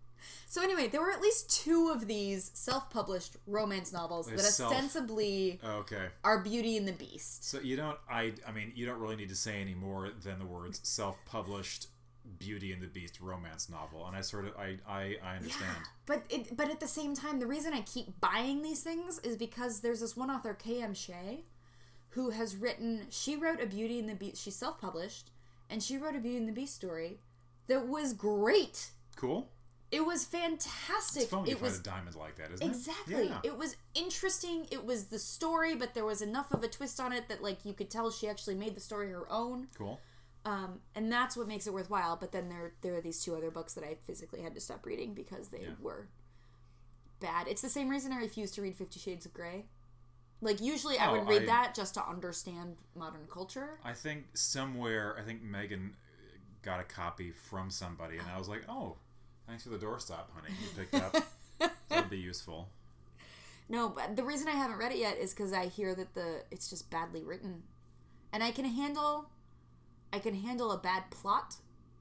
[0.47, 4.73] so anyway, there were at least two of these self-published romance novels They're that self-
[4.73, 6.07] ostensibly Okay.
[6.23, 7.45] are Beauty and the Beast.
[7.45, 7.99] So you don't.
[8.09, 8.35] I.
[8.47, 11.89] I mean, you don't really need to say any more than the words "self-published
[12.39, 14.57] Beauty and the Beast" romance novel, and I sort of.
[14.57, 14.77] I.
[14.87, 15.17] I.
[15.25, 15.77] I understand.
[16.07, 19.37] But it, but at the same time, the reason I keep buying these things is
[19.37, 20.93] because there's this one author, K.M.
[20.95, 21.45] Shea,
[22.11, 23.07] who has written.
[23.11, 24.43] She wrote a Beauty and the Beast.
[24.43, 25.31] she self-published,
[25.69, 27.19] and she wrote a Beauty and the Beast story
[27.69, 28.91] that was great.
[29.17, 29.49] Cool.
[29.91, 31.23] It was fantastic.
[31.23, 33.15] It's fun it was a diamond like that, isn't exactly.
[33.15, 33.25] it?
[33.31, 33.41] Yeah.
[33.43, 34.67] It was interesting.
[34.71, 37.65] It was the story, but there was enough of a twist on it that like
[37.65, 39.67] you could tell she actually made the story her own.
[39.77, 39.99] Cool.
[40.45, 42.17] Um, and that's what makes it worthwhile.
[42.17, 44.87] But then there there are these two other books that I physically had to stop
[44.87, 45.75] reading because they Yeah.
[45.81, 46.07] were
[47.19, 47.49] bad.
[47.49, 49.67] It's the same reason I refuse to read Fifty Shades of Grey.
[50.43, 53.79] Like usually I Oh, would read I- that just to understand modern culture.
[53.85, 55.17] I think somewhere.
[55.19, 55.95] I think Megan
[56.63, 58.97] got a copy from somebody, and I was like, "Oh,
[59.47, 60.55] thanks for the doorstop, honey.
[60.61, 61.15] You picked up.
[61.89, 62.69] That'd be useful."
[63.69, 66.43] No, but the reason I haven't read it yet is because I hear that the
[66.51, 67.63] it's just badly written,
[68.33, 69.29] and I can handle,
[70.13, 71.57] I can handle a bad plot.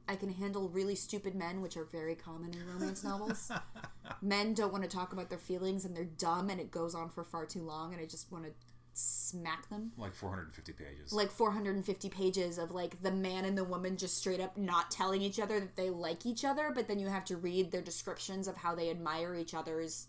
[0.09, 3.51] I can handle really stupid men, which are very common in romance novels.
[4.23, 7.09] Men don't want to talk about their feelings, and they're dumb, and it goes on
[7.09, 8.51] for far too long, and I just want to
[8.95, 9.91] smack them.
[9.97, 11.13] Like 450 pages.
[11.13, 15.21] Like 450 pages of like the man and the woman just straight up not telling
[15.21, 18.47] each other that they like each other, but then you have to read their descriptions
[18.47, 20.07] of how they admire each other's.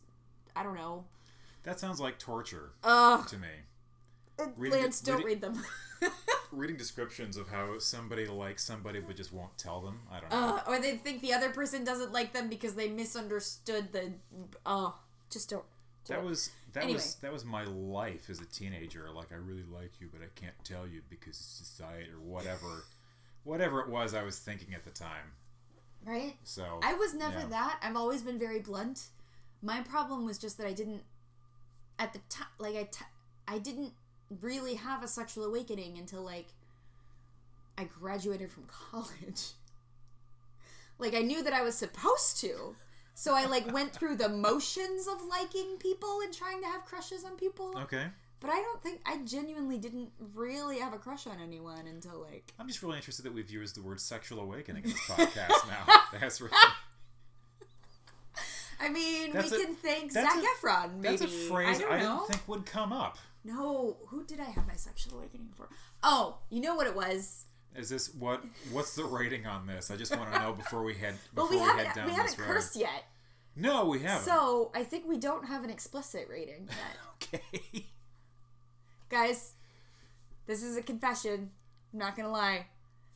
[0.57, 1.05] I don't know.
[1.63, 3.29] that sounds like torture Ugh.
[3.29, 3.49] to me.
[4.57, 5.65] Reading it- Lance, don't reading- read them.
[6.53, 10.01] Reading descriptions of how somebody likes somebody but just won't tell them.
[10.11, 10.57] I don't know.
[10.57, 14.13] uh, or they think the other person doesn't like them because they misunderstood the.
[14.67, 14.97] Oh,
[15.31, 15.65] just don't.
[16.09, 16.95] That was that Anyway.
[16.97, 19.09] was that was my life as a teenager.
[19.15, 22.85] Like I really like you, but I can't tell you because it's society or whatever,
[23.45, 25.35] whatever it was I was thinking at the time.
[26.05, 26.35] Right?
[26.43, 27.47] So I was never yeah.
[27.51, 27.79] that.
[27.83, 29.09] I've always been very blunt.
[29.63, 31.03] My problem was just that I didn't,
[31.99, 33.05] at the time, like I, t-
[33.47, 33.93] I didn't
[34.41, 36.47] really have a sexual awakening until like
[37.79, 39.53] I graduated from college.
[40.99, 42.75] like I knew that I was supposed to.
[43.15, 47.25] So I like went through the motions of liking people and trying to have crushes
[47.25, 47.75] on people.
[47.77, 48.07] Okay,
[48.41, 52.53] But I don't think I genuinely didn't really have a crush on anyone until like
[52.59, 55.95] I'm just really interested that we've used the word sexual awakening in this podcast now.
[56.19, 56.55] That's really
[58.83, 61.01] I mean, That's we a- can thank that's Zac a- Efron.
[61.01, 63.19] Maybe that's a phrase I, don't I, didn't think would come up.
[63.45, 65.69] No, who did I have my sexual awakening for?
[66.03, 67.47] Oh, you know what it was?
[67.75, 68.43] Is this what?
[68.73, 69.91] What's the rating on this?
[69.91, 72.13] I just want to know before we head Well, we we, haven't head down we
[72.13, 72.49] haven't this road.
[72.49, 73.05] cursed yet,
[73.57, 74.25] No, we haven't.
[74.27, 77.87] so I think we don't have an explicit rating yet, okay.
[79.09, 79.55] guys.
[80.47, 81.51] This is a confession.
[81.93, 82.67] I'm not gonna lie.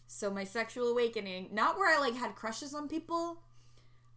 [0.07, 3.43] So my sexual awakening, not where I like had crushes on people,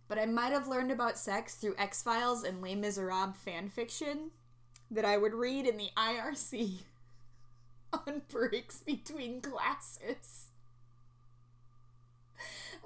[0.08, 4.32] but I might have learned about sex through X Files and Les Miserables fan fiction
[4.92, 6.78] that I would read in the IRC
[7.94, 10.46] on breaks between classes.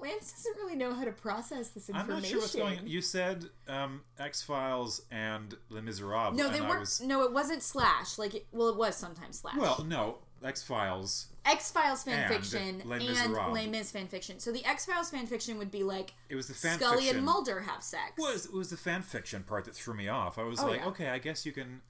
[0.02, 2.12] Lance doesn't really know how to process this information.
[2.16, 2.80] I'm not sure what's going.
[2.88, 6.36] You said um, X Files and Les Miserables.
[6.36, 6.80] no, they weren't.
[6.80, 8.18] was- No, it wasn't slash.
[8.18, 9.58] Like, it, well, it was sometimes slash.
[9.58, 11.28] Well, no, X Files.
[11.45, 13.34] X Files And fanfiction Les and.
[13.54, 14.41] Les Mis fanfiction.
[14.41, 17.18] So the X Files fanfiction would be like It was the fan Scully fiction.
[17.18, 18.14] and Mulder have sex.
[18.18, 20.39] was it was the fan fiction part that threw me off.
[20.39, 20.88] I was Oh, like, yeah.
[20.88, 21.82] okay, I guess you can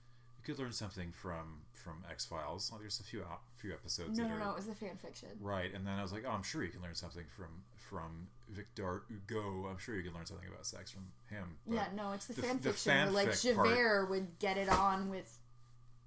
[0.41, 2.69] you could learn something from from X Files.
[2.71, 4.65] Well, oh, there's a few out- few episodes no, that no, are no, it was
[4.67, 5.29] the fanfiction.
[5.39, 8.27] right, and then I was like, oh, I'm sure you can learn something from from
[8.49, 9.67] Victor Hugo.
[9.69, 11.57] I'm sure you can learn something about sex from him.
[11.67, 12.53] But yeah, no, it's the, the- where
[13.11, 15.37] like fanfic part Javert would get it on with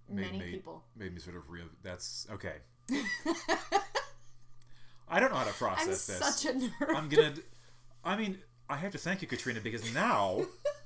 [0.08, 0.82] many me, people.
[0.96, 1.66] Made me sort of real.
[1.82, 2.56] That's okay.
[5.08, 6.36] I don't know how to process I'm this.
[6.36, 6.94] such a nerd.
[6.96, 7.34] I'm gonna.
[8.04, 10.42] I mean, I have to thank you, Katrina, because now,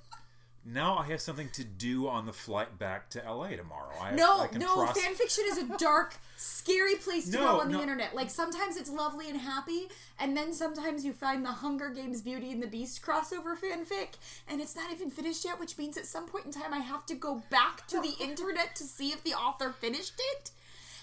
[0.71, 3.93] now I have something to do on the flight back to LA tomorrow.
[4.01, 7.61] I, No, I can no, process- fanfiction is a dark, scary place to No, go
[7.61, 8.15] on the internet.
[8.15, 9.89] Like sometimes it's lovely and happy,
[10.19, 14.15] and then sometimes you find the Hunger Games Beauty and the Beast crossover fanfic,
[14.49, 17.07] and it's not even finished yet, which means at some point in time I have
[17.07, 20.51] to go back to the internet to see if the author finished it.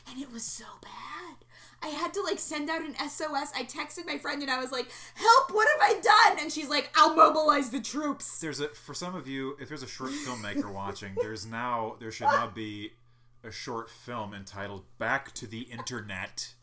[0.09, 1.44] And it was so bad.
[1.81, 3.51] I had to like send out an SOS.
[3.55, 5.51] I texted my friend and I was like, "Help!
[5.51, 9.15] What have I done?" And she's like, "I'll mobilize the troops." There's a for some
[9.15, 12.93] of you, if there's a short filmmaker watching, there's now there should now be
[13.43, 16.55] a short film entitled "Back to the Internet."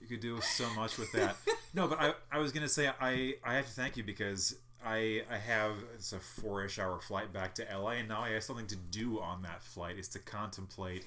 [0.00, 1.36] You could do so much with that.
[1.72, 5.22] No, but I, I was gonna say I, I have to thank you because I
[5.30, 8.66] I have it's a four-ish hour flight back to LA, and now I have something
[8.68, 9.98] to do on that flight.
[9.98, 11.04] Is to contemplate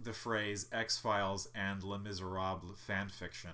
[0.00, 3.50] the phrase X Files and Les Miserables fan fiction.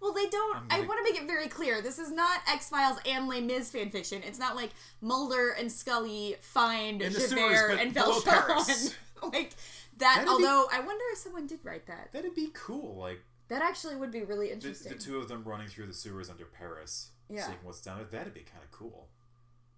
[0.00, 0.56] Well, they don't.
[0.56, 1.82] I'm I want to make it very clear.
[1.82, 4.24] This is not X Files and Les Mis fanfiction.
[4.24, 4.70] It's not like
[5.00, 8.20] Mulder and Scully find In the Javert and below
[9.32, 9.50] like
[9.96, 10.14] that.
[10.16, 12.10] That'd be- although I wonder if someone did write that.
[12.12, 12.96] That'd be cool.
[12.96, 14.92] Like That actually would be really the, interesting.
[14.92, 17.46] the two of them running through the sewers under Paris, Yeah.
[17.46, 18.06] seeing what's down there.
[18.06, 19.08] That'd be kind of cool.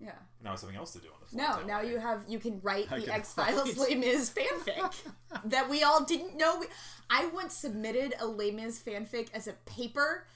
[0.00, 0.12] Yeah.
[0.42, 1.48] Now it's something else to do on the flight.
[1.48, 1.88] No, to now LA.
[1.88, 3.90] you have you can write I the X Files write.
[3.90, 4.94] Les Mis fanfic
[5.44, 6.58] that we all didn't know.
[6.60, 6.66] We,
[7.10, 10.26] I once submitted a Les Mis fanfic as a paper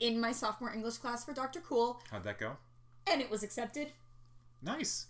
[0.00, 1.60] in my sophomore English class for Dr.
[1.60, 2.56] Cool, How'd that go?
[3.10, 3.88] and it was accepted.
[4.62, 5.06] Nice.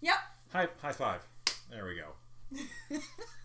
[0.00, 0.14] Yep.
[0.52, 1.26] High high five.
[1.70, 2.98] There we go.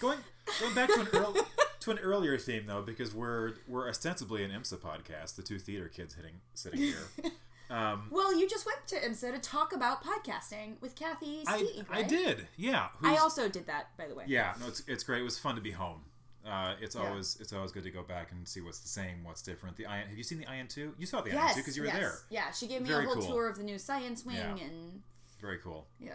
[0.00, 0.18] going
[0.60, 1.36] going back to an earl,
[1.80, 5.88] to an earlier theme though, because we're we're ostensibly an IMSA podcast, the two theater
[5.88, 7.32] kids hitting sitting here.
[7.70, 11.86] Um, Well, you just went to IMSA to talk about podcasting with Kathy I Steed,
[11.88, 12.88] I did, yeah.
[13.00, 14.24] I also did that, by the way.
[14.26, 14.54] yeah.
[14.60, 15.20] No, it's it's great.
[15.20, 16.00] It was fun to be home.
[16.44, 17.06] Uh, it's Yeah.
[17.08, 19.76] always it's always good to go back and see what's the same, what's different.
[19.76, 20.94] The IN, have you seen the IN two?
[20.98, 21.98] You saw the Yes, two because you were yes.
[21.98, 22.14] there.
[22.30, 23.26] Yeah, she gave me Very a whole cool.
[23.26, 24.64] tour of the new science wing, Yeah.
[24.64, 25.02] and
[25.40, 25.86] Very cool.
[26.00, 26.14] yeah.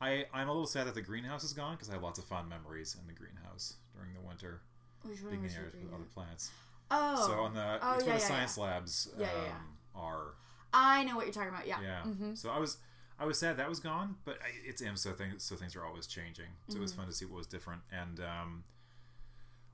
[0.00, 2.24] I I'm a little sad that the greenhouse is gone because I had lots of
[2.24, 4.60] fond memories in the greenhouse during the winter.
[5.02, 6.50] Which one being was with other plants.
[6.90, 8.64] Oh, So on the Oh, it's yeah, where the science yeah.
[8.64, 10.34] labs um, are.
[10.72, 11.66] I know what you're talking about.
[11.66, 11.80] Yeah.
[11.80, 12.02] Yeah.
[12.02, 12.78] hmm So I was
[13.18, 16.06] I was sad that was gone, but I, it's IMSA thing, so things are always
[16.06, 16.46] changing.
[16.68, 16.78] So Mm-hmm.
[16.78, 18.64] it was fun to see what was different, and um,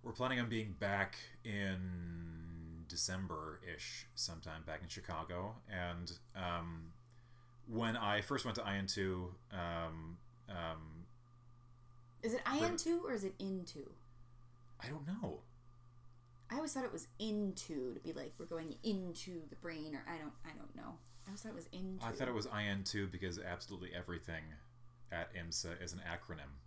[0.03, 5.57] we're planning on being back in December ish, sometime back in Chicago.
[5.69, 6.92] And um,
[7.67, 11.07] when I first went to IN two, um, um,
[12.23, 13.91] Is it IN two or is it into?
[14.81, 15.41] I don't know.
[16.51, 20.05] I always thought it was into to be like we're going into the brain, or
[20.07, 20.99] I don't, I don't know.
[21.27, 22.05] I always thought it was into.
[22.05, 24.43] I thought it was IN two because absolutely everything
[25.11, 26.61] at IMSA is an acronym.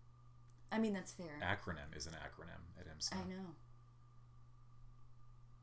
[0.72, 1.40] I mean, that's fair.
[1.42, 3.14] Acronym is an acronym at IMSA.
[3.14, 3.54] I know.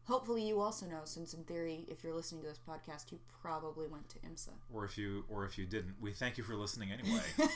[0.05, 3.87] Hopefully, you also know, since in theory, if you're listening to this podcast, you probably
[3.87, 4.51] went to IMSA.
[4.73, 7.21] Or if you or if you didn't, we thank you for listening anyway.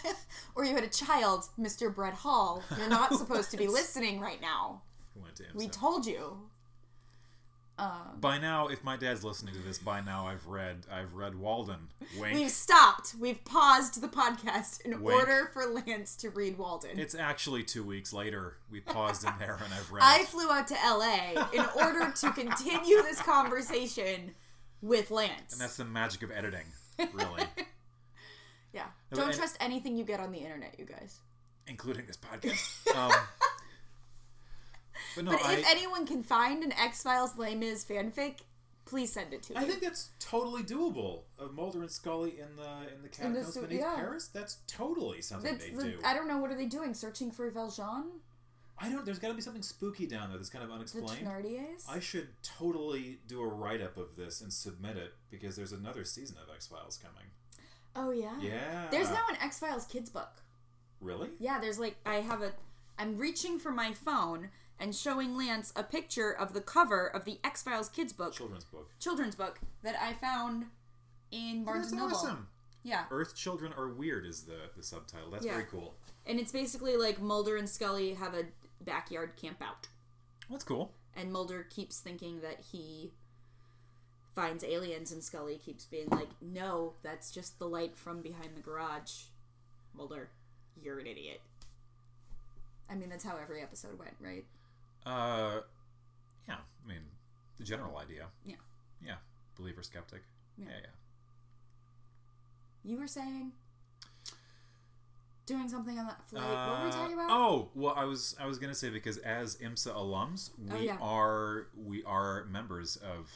[0.55, 1.93] or you had a child, Mr.
[1.93, 2.63] Brett Hall.
[2.79, 4.83] You're not supposed to be listening right now.
[5.15, 5.55] who went to IMSA.
[5.57, 6.39] We told you.
[7.79, 11.35] Um, by now, if my dad's listening to this, by now I've read I've read
[11.35, 11.89] Walden.
[12.19, 12.35] Wink.
[12.39, 13.15] we've stopped.
[13.21, 15.21] We've paused the podcast in Wink.
[15.21, 16.99] order for Lance to read Walden.
[16.99, 18.57] It's actually two weeks later.
[18.71, 20.03] We paused in there and I've read.
[20.03, 24.35] I flew out to LA in order to continue this conversation
[24.81, 25.53] with Lance.
[25.53, 26.67] and that's the magic of editing,
[27.13, 27.43] really,
[28.73, 28.85] yeah.
[29.13, 31.19] Don't and- trust anything you get on the internet, you guys.
[31.67, 32.95] including this podcast.
[32.97, 33.13] Um,
[35.17, 38.37] but no, But I, if anyone can find an X Files Les Mis fanfic,
[38.85, 39.59] please send it to me.
[39.61, 41.23] I think that's totally doable.
[41.39, 43.97] Of Mulder and Scully in the in the catacombs su- beneath yeah.
[43.97, 44.29] Paris.
[44.29, 45.99] That's totally something That's they the, do.
[46.05, 46.95] I don't know what are they doing?
[46.95, 48.05] Searching for Valjean?
[48.79, 49.05] I don't.
[49.07, 51.27] There's got to be something spooky down there that's kind of The unexplained.
[51.27, 51.85] Thenardiers?
[51.89, 56.05] I should totally do a write up of this and submit it because there's another
[56.05, 57.31] season of X Files coming.
[57.97, 58.39] oh yeah.
[58.41, 58.89] Yeah.
[58.91, 60.43] There's now an X Files kids book.
[61.01, 61.31] Really?
[61.39, 62.53] Yeah, there's like I have a
[62.99, 64.49] I'm reaching for my phone
[64.79, 68.65] and showing Lance a picture of the cover of the X Files kids book, Children's
[68.65, 68.91] book.
[68.99, 70.67] children's book that I found
[71.31, 72.17] in Barnes That's and Noble.
[72.17, 72.49] awesome.
[72.83, 73.05] Yeah.
[73.11, 75.31] Earth Children Are Weird is the, the subtitle.
[75.31, 75.53] That's Yeah.
[75.53, 75.95] very cool.
[76.25, 78.45] And it's basically like Mulder and Scully have a
[78.81, 79.89] backyard camp out.
[80.51, 80.93] That's cool.
[81.15, 83.13] And Mulder keeps thinking that he
[84.35, 88.61] finds aliens and Scully keeps being like, "No, that's just the light from behind the
[88.61, 89.25] garage."
[89.95, 90.29] Mulder,
[90.81, 91.41] you're an idiot.
[92.89, 94.45] I mean, that's how every episode went, right?
[95.07, 95.61] Uh,
[96.49, 96.57] yeah.
[96.85, 97.01] I mean,
[97.59, 98.27] the general idea.
[98.45, 98.57] Yeah.
[99.05, 99.15] Yeah.
[99.59, 100.23] Believer, skeptic.
[100.59, 100.67] Yeah.
[100.69, 102.91] Yeah, yeah.
[102.93, 103.53] You were saying
[105.47, 106.43] doing something on that flight.
[106.43, 107.31] what were we Uh, talking about?
[107.31, 110.97] Oh, well, I was I was gonna say because as IMSA alums, we Oh, yeah.
[111.01, 113.31] are we are members of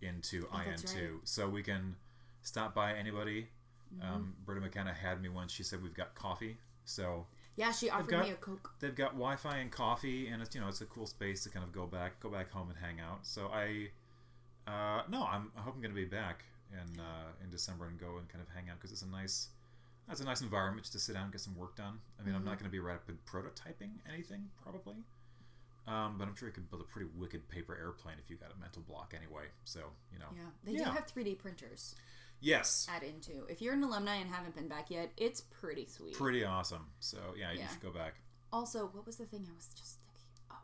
[0.00, 1.96] into Oh, IN2, so we can
[2.42, 3.48] stop by anybody.
[3.96, 4.14] Mm-hmm.
[4.14, 5.52] Um, Britta McKenna had me once.
[5.52, 7.26] She said we've got coffee, so
[7.58, 8.72] yeah, she offered got- me a coke.
[8.80, 11.64] they've got Wi-Fi and coffee, and it's you know it's a cool space to kind
[11.64, 13.26] of go back go back home and hang out.
[13.26, 13.90] So I,
[14.66, 18.18] uh, no, I'm I hope I'm gonna be back in uh, in December and go
[18.18, 19.48] and kind of hang out because it's a nice.
[20.06, 21.98] That's a nice environment just to sit down and get some work done.
[22.18, 24.96] I mean, I'm not going to be rapid prototyping anything, probably.
[25.86, 28.50] Um, but I'm sure you could build a pretty wicked paper airplane if you got
[28.56, 29.48] a mental block anyway.
[29.64, 29.80] So,
[30.10, 30.24] you know.
[30.34, 30.84] Yeah, they Yeah.
[30.84, 31.94] do have 3D printers.
[32.40, 32.86] Yes.
[32.94, 33.44] add into.
[33.48, 36.14] If you're an alumni and haven't been back yet, it's pretty sweet.
[36.14, 36.86] Pretty awesome.
[37.00, 38.14] So yeah, you should go back.
[38.52, 40.30] Also, what was the thing I was just thinking?
[40.50, 40.56] Oh,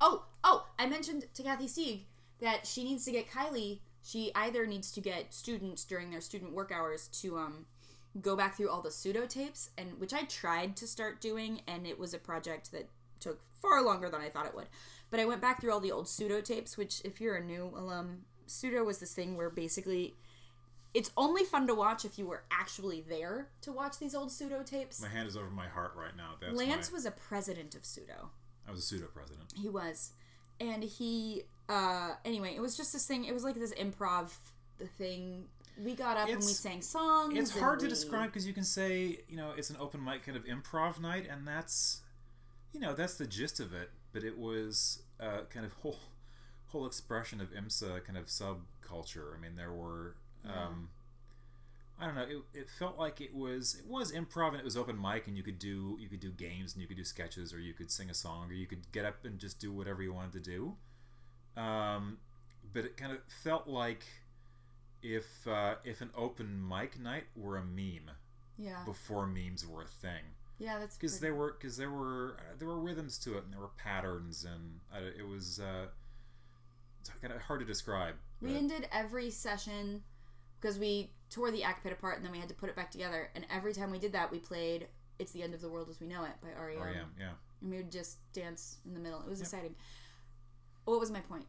[0.00, 0.66] oh, oh!
[0.78, 2.06] I mentioned to Kathy Sieg
[2.40, 3.80] that she needs to get Kylie.
[4.02, 7.66] She either needs to get students during their student work hours to um
[8.20, 11.86] go back through all the pseudo tapes, and which I tried to start doing, and
[11.86, 12.88] it was a project that
[13.20, 14.68] took far longer than I thought it would.
[15.10, 17.72] But I went back through all the old pseudo tapes, which, if you're a new
[17.76, 20.16] alum, pseudo was this thing where basically
[20.94, 24.62] it's only fun to watch if you were actually there to watch these old pseudo
[24.62, 25.00] tapes.
[25.00, 26.34] My hand is over my heart right now.
[26.40, 28.30] That's Lance my, was a president of pseudo.
[28.66, 29.52] I was a pseudo president.
[29.60, 30.12] He was.
[30.58, 34.32] And he uh anyway, it was just this thing, it was like this improv
[34.98, 35.44] thing.
[35.82, 37.38] We got up and we sang songs.
[37.38, 40.36] It's hard to describe because you can say, you know, it's an open mic kind
[40.36, 42.02] of improv night, and that's,
[42.72, 43.90] you know, that's the gist of it.
[44.12, 45.96] But it was uh, kind of whole
[46.70, 49.36] whole expression of IMSA kind of subculture.
[49.36, 50.16] I mean, there were,
[50.46, 50.88] um,
[52.00, 54.76] I don't know, it, it felt like it was it was improv and it was
[54.76, 57.52] open mic, and you could do you could do games and you could do sketches
[57.52, 60.02] or you could sing a song or you could get up and just do whatever
[60.02, 60.74] you wanted to do.
[61.60, 62.18] Um,
[62.72, 64.04] but it kind of felt like
[65.02, 68.10] if uh, if an open mic night were a meme
[68.58, 68.82] Yeah.
[68.84, 70.22] before memes were a thing
[70.58, 73.44] Yeah, that's because pretty- there were because there were uh, there were rhythms to it
[73.44, 75.86] and there were patterns and uh, it was uh,
[77.20, 78.14] kind of hard to describe.
[78.40, 80.02] we but- ended every session
[80.60, 82.90] because we tore the act pit apart and then we had to put it back
[82.90, 83.30] together.
[83.34, 84.88] And every time we did that, we played
[85.18, 87.30] "It's the End of the World as We Know It" by REM, REM, yeah.
[87.60, 89.20] and we would just dance in the middle.
[89.22, 89.74] It was exciting.
[90.84, 91.46] What was my point?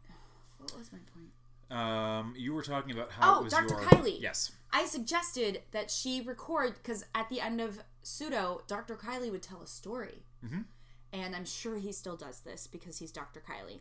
[0.59, 1.31] What was my point?
[1.71, 3.69] Um, you were talking about how Oh, Dr.
[3.69, 4.21] your Kylie.
[4.21, 8.95] Yes, I suggested that she record because at the end of Pseudo, Dr.
[8.97, 10.25] Kylie would tell a story.
[10.43, 10.65] Mhm.
[11.13, 13.41] And I'm sure he still does this because he's Dr.
[13.41, 13.79] Kylie.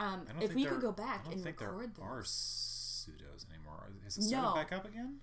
[0.00, 2.28] Um, if we there- could go back and record there this.
[3.08, 3.90] Pseudos anymore.
[4.04, 4.54] Has it started No.
[4.54, 5.20] back up again?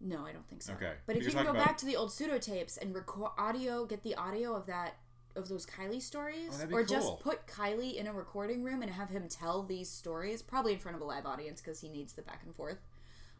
[0.00, 0.72] No, I don't think so.
[0.74, 0.94] Okay.
[1.06, 3.32] But if You're can go talking about- back to the old pseudo tapes and record
[3.36, 4.96] audio, get the audio of that
[5.36, 6.96] of those Kylie stories, Oh, that'd be or cool.
[6.96, 10.78] just put Kylie in a recording room and have him tell these stories, probably in
[10.80, 12.78] front of a live audience because he needs the back and forth.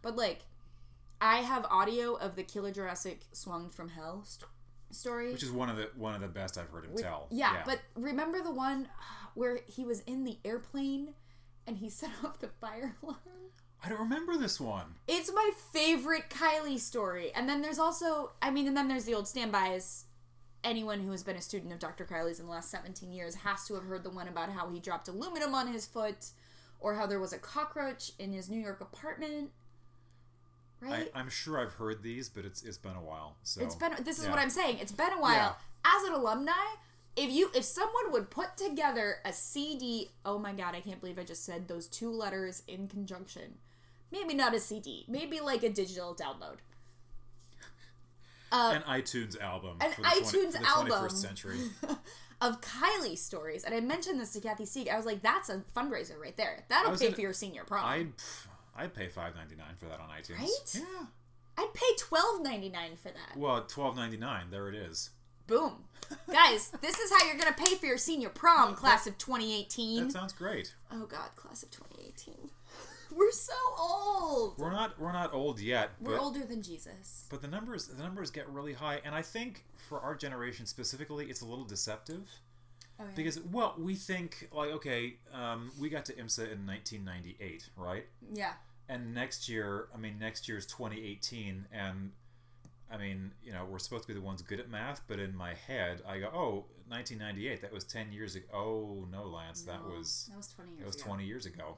[0.01, 0.45] But like,
[1.20, 4.49] I have audio of the Killer Jurassic swung from hell st-
[4.93, 5.32] story.
[5.32, 7.26] Which is one of the one of the best I've heard him With- tell.
[7.30, 11.14] Yeah, but remember the one uh, where he was in the airplane
[11.71, 13.18] and he set off the fire alarm?
[13.83, 14.97] I don't remember this one.
[15.09, 17.31] It's my favorite Kylie story.
[17.35, 20.05] And then there's also, I mean, and then there's the old standbys.
[20.62, 22.05] Anyone who has been a student of Dr.
[22.05, 24.81] Kylie's in the last 17 years has to have heard the one about how he
[24.81, 26.27] dropped aluminum on his foot
[26.79, 29.51] or how there was a cockroach in his New York apartment.
[30.83, 31.11] Right?
[31.14, 33.37] I, I'm sure I've heard these, but it's it's been a while.
[33.43, 34.31] So It's been this is yeah.
[34.31, 34.79] what I'm saying.
[34.81, 35.57] It's been a while.
[35.85, 36.53] As an alumni,
[37.16, 41.18] if you if someone would put together a CD, oh my god, I can't believe
[41.18, 43.54] I just said those two letters in conjunction.
[44.12, 46.56] Maybe not a CD, maybe like a digital download.
[48.52, 49.76] Uh, an iTunes album.
[49.80, 50.92] an for the iTunes for the album.
[50.92, 51.58] 21st century.
[52.42, 54.88] Of Kylie stories, and I mentioned this to Kathy Sieg.
[54.88, 56.64] I was like, "That's a fundraiser right there.
[56.70, 58.12] That'll pay gonna- for your senior prom." I'd
[58.74, 60.38] I'd pay five ninety nine for that on iTunes.
[60.38, 60.48] Right?
[60.76, 61.06] Yeah.
[61.58, 63.36] I'd pay twelve ninety nine for that.
[63.36, 64.46] Well, twelve ninety nine.
[64.50, 65.11] There it is.
[65.51, 65.72] Boom,
[66.32, 70.05] guys, this is how you're gonna pay for your senior prom, class of 2018.
[70.05, 70.74] That sounds great.
[70.92, 72.51] Oh God, class of 2018.
[73.16, 74.57] We're so old.
[74.59, 77.26] We're not we're not old yet, We're but older than Jesus.
[77.28, 81.26] but the numbers the numbers get really high, and I think for our generation specifically,
[81.26, 82.28] it's a little deceptive
[83.01, 83.11] Oh, yeah.
[83.16, 87.68] because well, we think like okay, um, we got to IMSA in nineteen ninety eight,
[87.76, 88.05] right?
[88.32, 88.53] yeah.
[88.88, 92.11] and next year i mean next year is 2018 and
[92.91, 95.34] i mean you know we're supposed to be the ones good at math but in
[95.36, 99.84] my head i go oh 1998 that was 10 years ago oh no lance that
[99.84, 101.05] was that was 20 years that was ago.
[101.05, 101.76] 20 years ago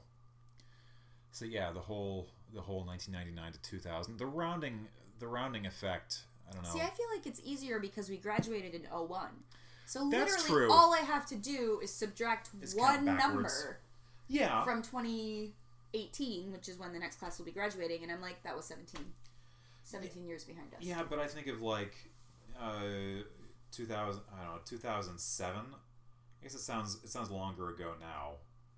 [1.31, 4.87] so yeah the whole the whole 1999 to 2000 the rounding
[5.19, 8.73] the rounding effect i don't know See, I feel like it's easier because we graduated
[8.73, 9.27] in 01.
[9.85, 10.73] So That's literally true.
[10.73, 13.79] all I have to do is subtract one number
[14.27, 18.41] yeah from 2018, which is when the next class will be graduating, and I'm like,
[18.43, 19.01] that was 17.
[19.83, 20.79] 17 years behind us.
[20.81, 21.93] yeah but i think of like
[22.59, 23.21] uh
[23.71, 28.33] 2000 i don't know 2007 i guess it sounds it sounds longer ago now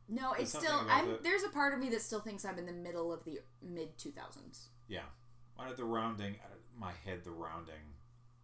[0.07, 0.85] No, it's something still.
[0.89, 1.07] I'm.
[1.07, 3.39] the- There's a part of me that still thinks I'm in the middle of the
[3.61, 4.67] mid 2000s.
[4.87, 5.07] Yeah.
[5.55, 7.85] Why did the rounding, uh, my head, the rounding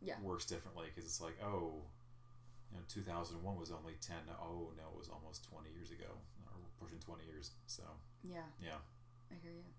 [0.01, 0.19] Yeah.
[0.21, 1.83] works differently because it's like, oh,
[2.71, 4.15] you know, 2001 was only 10.
[4.41, 6.09] Oh, no, it was almost 20 years ago,
[6.49, 7.51] or pushing 20 years.
[7.67, 7.83] So,
[8.23, 8.79] Yeah, yeah.
[9.29, 9.69] I hear you.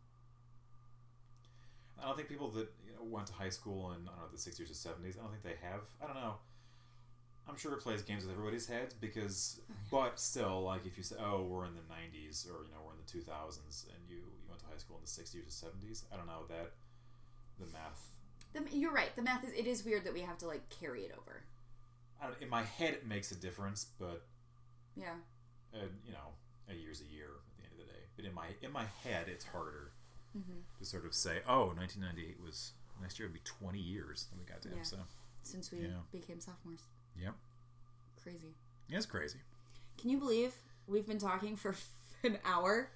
[2.03, 4.32] I don't think people that you know, went to high school in, I don't know,
[4.32, 5.82] the 60s or 70s, I don't think they have.
[6.03, 6.34] I don't know.
[7.48, 11.16] I'm sure it plays games with everybody's heads because, but still, like if you say,
[11.20, 14.48] oh, we're in the 90s or, you know, we're in the 2000s and you, you
[14.48, 16.72] went to high school in the 60s or 70s, I don't know, that
[17.59, 18.11] the math.
[18.53, 19.14] The, you're right.
[19.16, 21.42] The math is it is weird that we have to like carry it over.
[22.22, 24.22] I don't, in my head, it makes a difference, but
[24.96, 25.14] Yeah.
[25.74, 26.34] uh, you know,
[26.70, 28.00] a year's a year at the end of the day.
[28.16, 29.90] But in my in my head, it's harder
[30.36, 30.60] Mm-hmm.
[30.78, 34.44] to sort of say, "Oh, 1998 was next year would be 20 years." that we
[34.44, 34.78] got to him.
[34.78, 34.82] Yeah.
[34.84, 34.96] So,
[35.42, 36.00] Since we Yeah.
[36.12, 36.80] became sophomores.
[37.20, 37.34] yep,
[38.22, 38.54] Crazy.
[38.88, 39.38] it's crazy.
[39.98, 40.54] Can you believe
[40.86, 41.74] we've been talking for
[42.24, 42.90] an hour?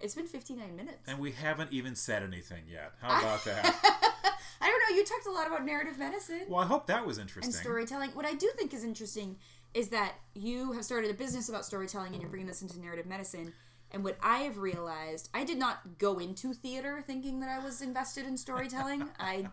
[0.00, 1.08] It's been 59 minutes.
[1.08, 2.92] And we haven't even said anything yet.
[3.02, 3.64] How about that?
[4.60, 4.96] I don't know.
[4.96, 7.52] You talked a lot about narrative medicine well, I hope that was interesting.
[7.52, 8.10] and storytelling.
[8.10, 9.36] What I do think is interesting
[9.74, 13.06] is that you have started a business about storytelling and you're bringing this into narrative
[13.06, 13.52] medicine.
[13.90, 17.80] And what I have realized, I did not go into theater thinking that I was
[17.80, 19.08] invested in storytelling.
[19.18, 19.46] I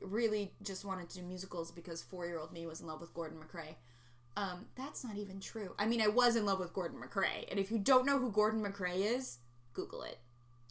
[0.00, 3.14] really just wanted to do musicals because four year old me was in love with
[3.14, 3.76] Gordon MacRae.
[4.36, 5.74] Um, that's not even true.
[5.78, 7.46] I mean, I was in love with Gordon MacRae.
[7.50, 9.38] And if you don't know who Gordon MacRae is,
[9.72, 10.18] Google it.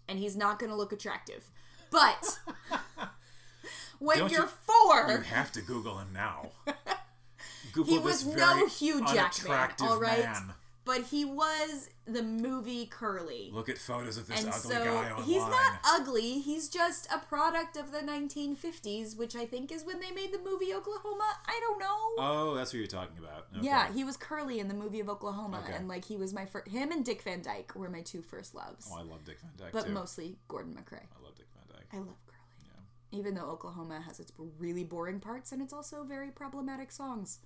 [0.07, 1.49] And he's not going to look attractive.
[1.89, 2.37] But
[3.99, 6.51] when Don't you're you- four, You have to Google him now.
[7.73, 10.23] Google He was no Hugh Jackman, all right?
[10.23, 10.53] man.
[10.85, 13.49] But he was the movie Curly.
[13.51, 15.23] Look at photos of this and ugly so guy online.
[15.23, 16.39] he's not ugly.
[16.41, 20.37] He's just a product of the 1950s, which I think is when they made the
[20.37, 21.25] movie Oklahoma.
[21.47, 21.95] I don't know.
[22.19, 23.47] Oh, that's what you're talking about.
[23.57, 23.65] Okay.
[23.65, 25.73] Yeah, he was Curly in the movie of Oklahoma, Okay.
[25.75, 26.67] and like he was my first.
[26.67, 29.51] Him and Dick Van Dyke were my two first loves, Oh, I love Dick Van
[29.57, 29.91] Dyke but too.
[29.91, 30.99] mostly Gordon MacRae.
[31.17, 31.87] I love Dick Van Dyke.
[31.93, 32.63] I love Curly,
[33.11, 33.17] Yeah.
[33.19, 37.39] even though Oklahoma has its really boring parts and it's also very problematic songs.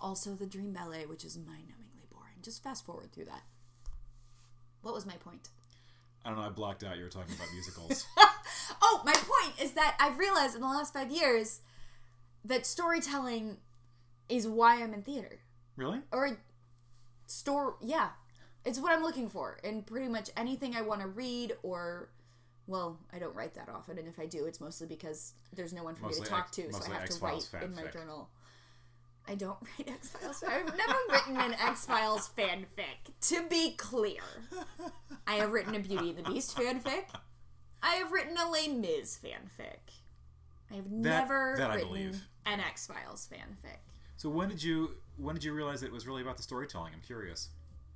[0.00, 1.81] Also, the Dream Ballet, which is mind-numbingly boring.
[2.42, 3.42] Just fast forward through that.
[4.82, 5.48] What was my point?
[6.24, 6.44] I don't know.
[6.44, 6.96] I blocked out.
[6.96, 8.06] You were talking about musicals.
[8.80, 11.60] Oh, my point is that I've realized in the last five years
[12.44, 13.58] that storytelling
[14.28, 15.38] is why I'm in theater.
[15.76, 16.00] really?
[16.10, 16.38] Or
[17.26, 18.10] store, yeah.
[18.64, 22.08] It's what I'm looking for in pretty much anything I want to read or.
[22.66, 25.82] Well, I don't write that often, and if I do, it's mostly because there's no
[25.82, 28.28] one for me to talk to, so I have to write in my journal.
[29.28, 30.42] I don't write X Files.
[30.46, 33.12] I've never written an X Files fanfic.
[33.28, 34.20] To be clear,
[35.26, 37.04] I have written a Beauty and the Beast fanfic.
[37.82, 39.78] I have written a Les Mis fanfic.
[40.70, 42.22] I have never that I written believe.
[42.46, 43.78] an X Files fanfic.
[44.16, 46.92] So when did you when did you realize it was really about the storytelling?
[46.94, 47.50] I'm curious.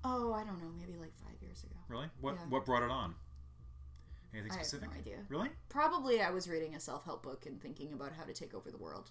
[0.05, 1.75] Oh, I don't know, maybe like five years ago.
[1.89, 2.07] Really?
[2.21, 2.41] What Yeah.
[2.49, 3.15] what brought it on?
[4.35, 4.91] Anything specific?
[4.91, 5.25] I have no idea.
[5.29, 5.49] Really?
[5.69, 8.71] Probably I was reading a self help book and thinking about how to take over
[8.71, 9.11] the world.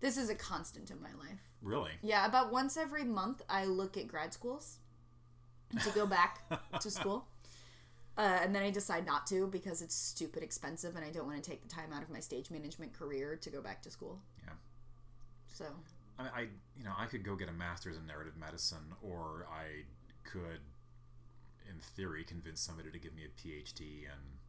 [0.00, 1.40] This is a constant in my life.
[1.62, 1.92] Really?
[2.02, 4.78] Yeah, about once every month, I look at grad schools
[5.82, 6.40] to go back
[6.80, 7.26] to school.
[8.16, 11.42] Uh, and then I decide not to because it's stupid expensive and I don't want
[11.42, 14.20] to take the time out of my stage management career to go back to school.
[14.44, 14.52] Yeah.
[15.46, 15.64] So,
[16.18, 16.40] I mean, I
[16.76, 19.84] you know I could go get a master's in narrative medicine, or I
[20.24, 20.60] could,
[21.68, 24.39] in theory, convince somebody to give me a PhD and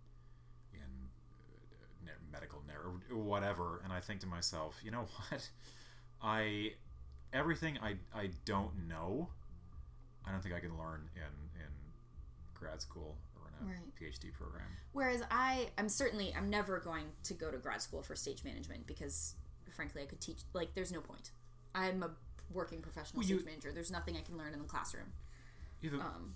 [2.32, 3.82] medical narrative or whatever.
[3.84, 5.50] And I think to myself, you know what?
[6.22, 6.74] I
[7.34, 9.30] everything I I don't know,
[10.26, 11.68] I don't think I can learn in in
[12.54, 13.96] grad school or in a Right.
[14.00, 14.66] PhD program.
[14.94, 18.88] whereas I, I'm certainly, I'm never going to go to grad school for stage management
[18.88, 19.36] because,
[19.72, 21.32] frankly, I could teach, like, there's no point.
[21.76, 22.10] I'm a
[22.52, 23.72] working professional Well, stage manager.
[23.72, 25.14] There's nothing I can learn in the classroom.
[25.82, 26.34] You have a, Um,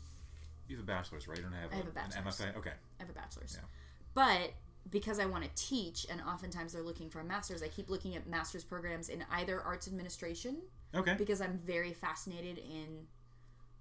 [0.68, 1.38] you have a bachelor's, right?
[1.38, 2.39] You don't have, I have a an bachelor's.
[2.39, 2.55] MFA.
[2.57, 2.74] Okay.
[2.99, 3.57] I have a bachelor's.
[3.59, 3.68] Yeah.
[4.13, 4.53] But
[4.89, 8.15] because I want to teach, and oftentimes they're looking for a master's, I keep looking
[8.15, 10.57] at master's programs in either arts administration
[10.93, 11.15] Okay.
[11.17, 13.07] because I'm very fascinated in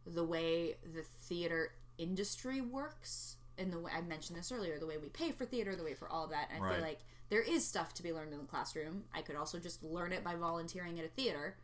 [0.06, 3.36] the way the theater industry works.
[3.56, 5.94] And the way I mentioned this earlier, the way we pay for theater, the way
[5.94, 6.48] for all of that.
[6.52, 6.98] And I feel like
[7.28, 9.04] there is stuff to be learned in the classroom.
[9.14, 11.56] I could also just learn it by volunteering at a theater.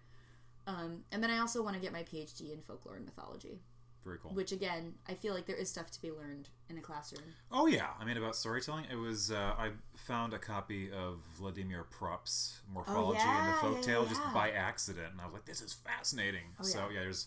[0.68, 3.58] Um, and then I also want to get my PhD in folklore and mythology,
[4.04, 4.32] Very cool.
[4.32, 7.22] which again, I feel like there is stuff to be learned in a classroom.
[7.52, 8.86] Oh yeah, I mean about storytelling.
[8.90, 13.82] It was uh, I found a copy of Vladimir Propp's Morphology Oh, yeah, and the
[13.88, 16.94] Folktale yeah, just by accident, and I was like, "This is fascinating." Oh, so yeah.
[16.94, 17.26] yeah, there's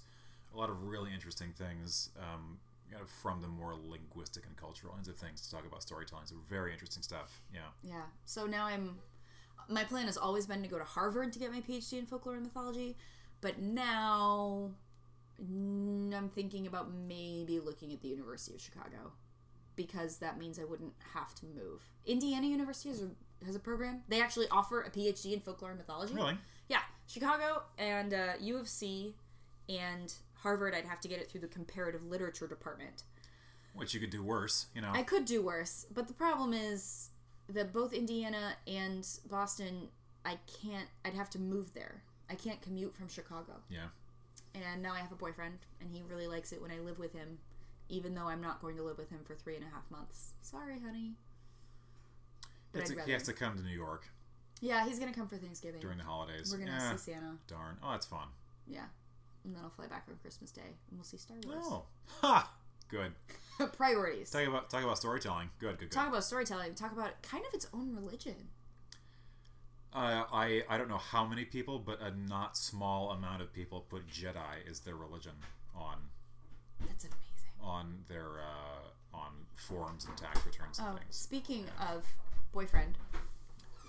[0.53, 2.59] a lot of really interesting things um,
[2.89, 6.25] you know, from the more linguistic and cultural ends of things to talk about storytelling.
[6.25, 7.41] So very interesting stuff.
[7.53, 7.61] Yeah.
[7.83, 8.03] Yeah.
[8.25, 8.97] So now I'm.
[9.69, 12.35] My plan has always been to go to Harvard to get my PhD in folklore
[12.35, 12.97] and mythology,
[13.41, 14.71] but now
[16.13, 19.13] I'm thinking about maybe looking at the University of Chicago
[19.75, 21.81] because that means I wouldn't have to move.
[22.05, 23.09] Indiana University has a,
[23.45, 24.01] has a program.
[24.07, 26.13] They actually offer a PhD in folklore and mythology.
[26.13, 26.37] Really?
[26.69, 29.15] Yeah, Chicago and uh, U of C
[29.67, 30.75] and Harvard.
[30.75, 33.03] I'd have to get it through the comparative literature department.
[33.73, 34.91] Which you could do worse, you know.
[34.93, 37.09] I could do worse, but the problem is
[37.49, 39.89] that both Indiana and Boston,
[40.23, 40.87] I can't.
[41.03, 42.03] I'd have to move there.
[42.29, 43.53] I can't commute from Chicago.
[43.69, 43.87] yeah.
[44.55, 47.13] And now I have a boyfriend, and he really likes it when I live with
[47.13, 47.39] him,
[47.89, 50.33] even though I'm not going to live with him for three and a half months.
[50.41, 51.13] Sorry, honey.
[52.71, 54.07] but a- he has to come to New York
[54.61, 55.81] Yeah, he's gonna come for Thanksgiving.
[55.81, 56.51] during the holidays.
[56.51, 57.37] We're gonna Eh, see Santa.
[57.47, 57.77] Darn.
[57.83, 58.27] Oh, that's fun.
[58.67, 58.85] Yeah,
[59.43, 61.57] and then I'll fly back on Christmas Day, and we'll see Star Wars.
[61.67, 61.85] Oh,
[62.21, 62.51] ha!
[62.89, 63.13] Good.
[63.77, 64.29] Priorities.
[64.31, 65.49] Talk about talk about storytelling.
[65.59, 65.91] Good, good, good.
[65.91, 66.75] Talk about storytelling.
[66.75, 68.49] Talk about kind of its own religion.
[69.95, 73.81] Uh, I I don't know how many people, but a not small amount of people
[73.89, 75.33] put Jedi as their religion
[75.75, 75.97] on
[76.87, 77.17] That's amazing.
[77.61, 81.15] on their uh, on forums and tax returns and Oh, things.
[81.15, 82.05] speaking of
[82.51, 82.97] boyfriend,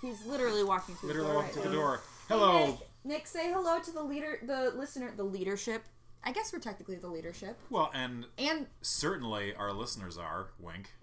[0.02, 1.42] he's literally walking through Literally the door.
[1.42, 1.96] walking right through the door.
[2.28, 2.66] Hey, Hello.
[2.66, 2.76] Nick.
[3.07, 5.82] Nick, say hello to the leader, the listener, the leadership.
[6.26, 10.90] I guess we're technically the leadership, Well, and and certainly our listeners are wink.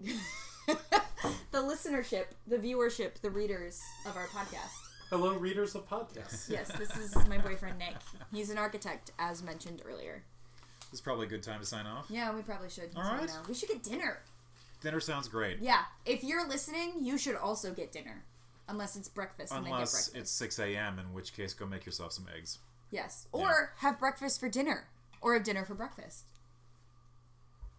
[0.66, 4.70] the listenership, the viewership, the readers of our podcast.
[5.12, 6.48] Hello, readers of podcasts.
[6.48, 7.96] Yes, this is my boyfriend Nick.
[8.32, 10.24] He's an architect, as mentioned earlier.
[10.90, 12.06] This is probably a good time to sign off.
[12.08, 12.88] Yeah, we probably should.
[12.96, 13.26] All so right.
[13.26, 13.42] now.
[13.46, 14.20] We should get dinner.
[14.80, 15.58] Dinner sounds great.
[15.60, 18.24] Yeah, if you're listening, you should also get dinner,
[18.70, 19.52] unless it's breakfast.
[19.52, 20.16] and then get Unless breakfast.
[20.16, 22.60] it's 6 a.m., in which case go make yourself some eggs.
[22.90, 23.26] Yes.
[23.32, 24.88] Or have breakfast for dinner.
[25.20, 26.24] Or have dinner for breakfast.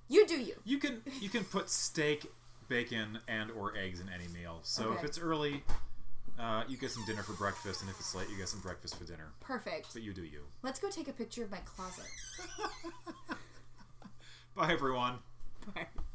[0.07, 0.57] You do you.
[0.65, 2.27] You can you can put steak,
[2.67, 4.59] bacon, and or eggs in any meal.
[4.61, 5.63] So if it's early,
[6.39, 8.97] uh, you get some dinner for breakfast, and if it's late, you get some breakfast
[8.97, 9.31] for dinner.
[9.39, 9.93] Perfect.
[9.93, 10.41] But you do you.
[10.61, 12.05] Let's go take a picture of my closet.
[14.55, 15.19] Bye everyone.
[15.73, 15.87] Bye.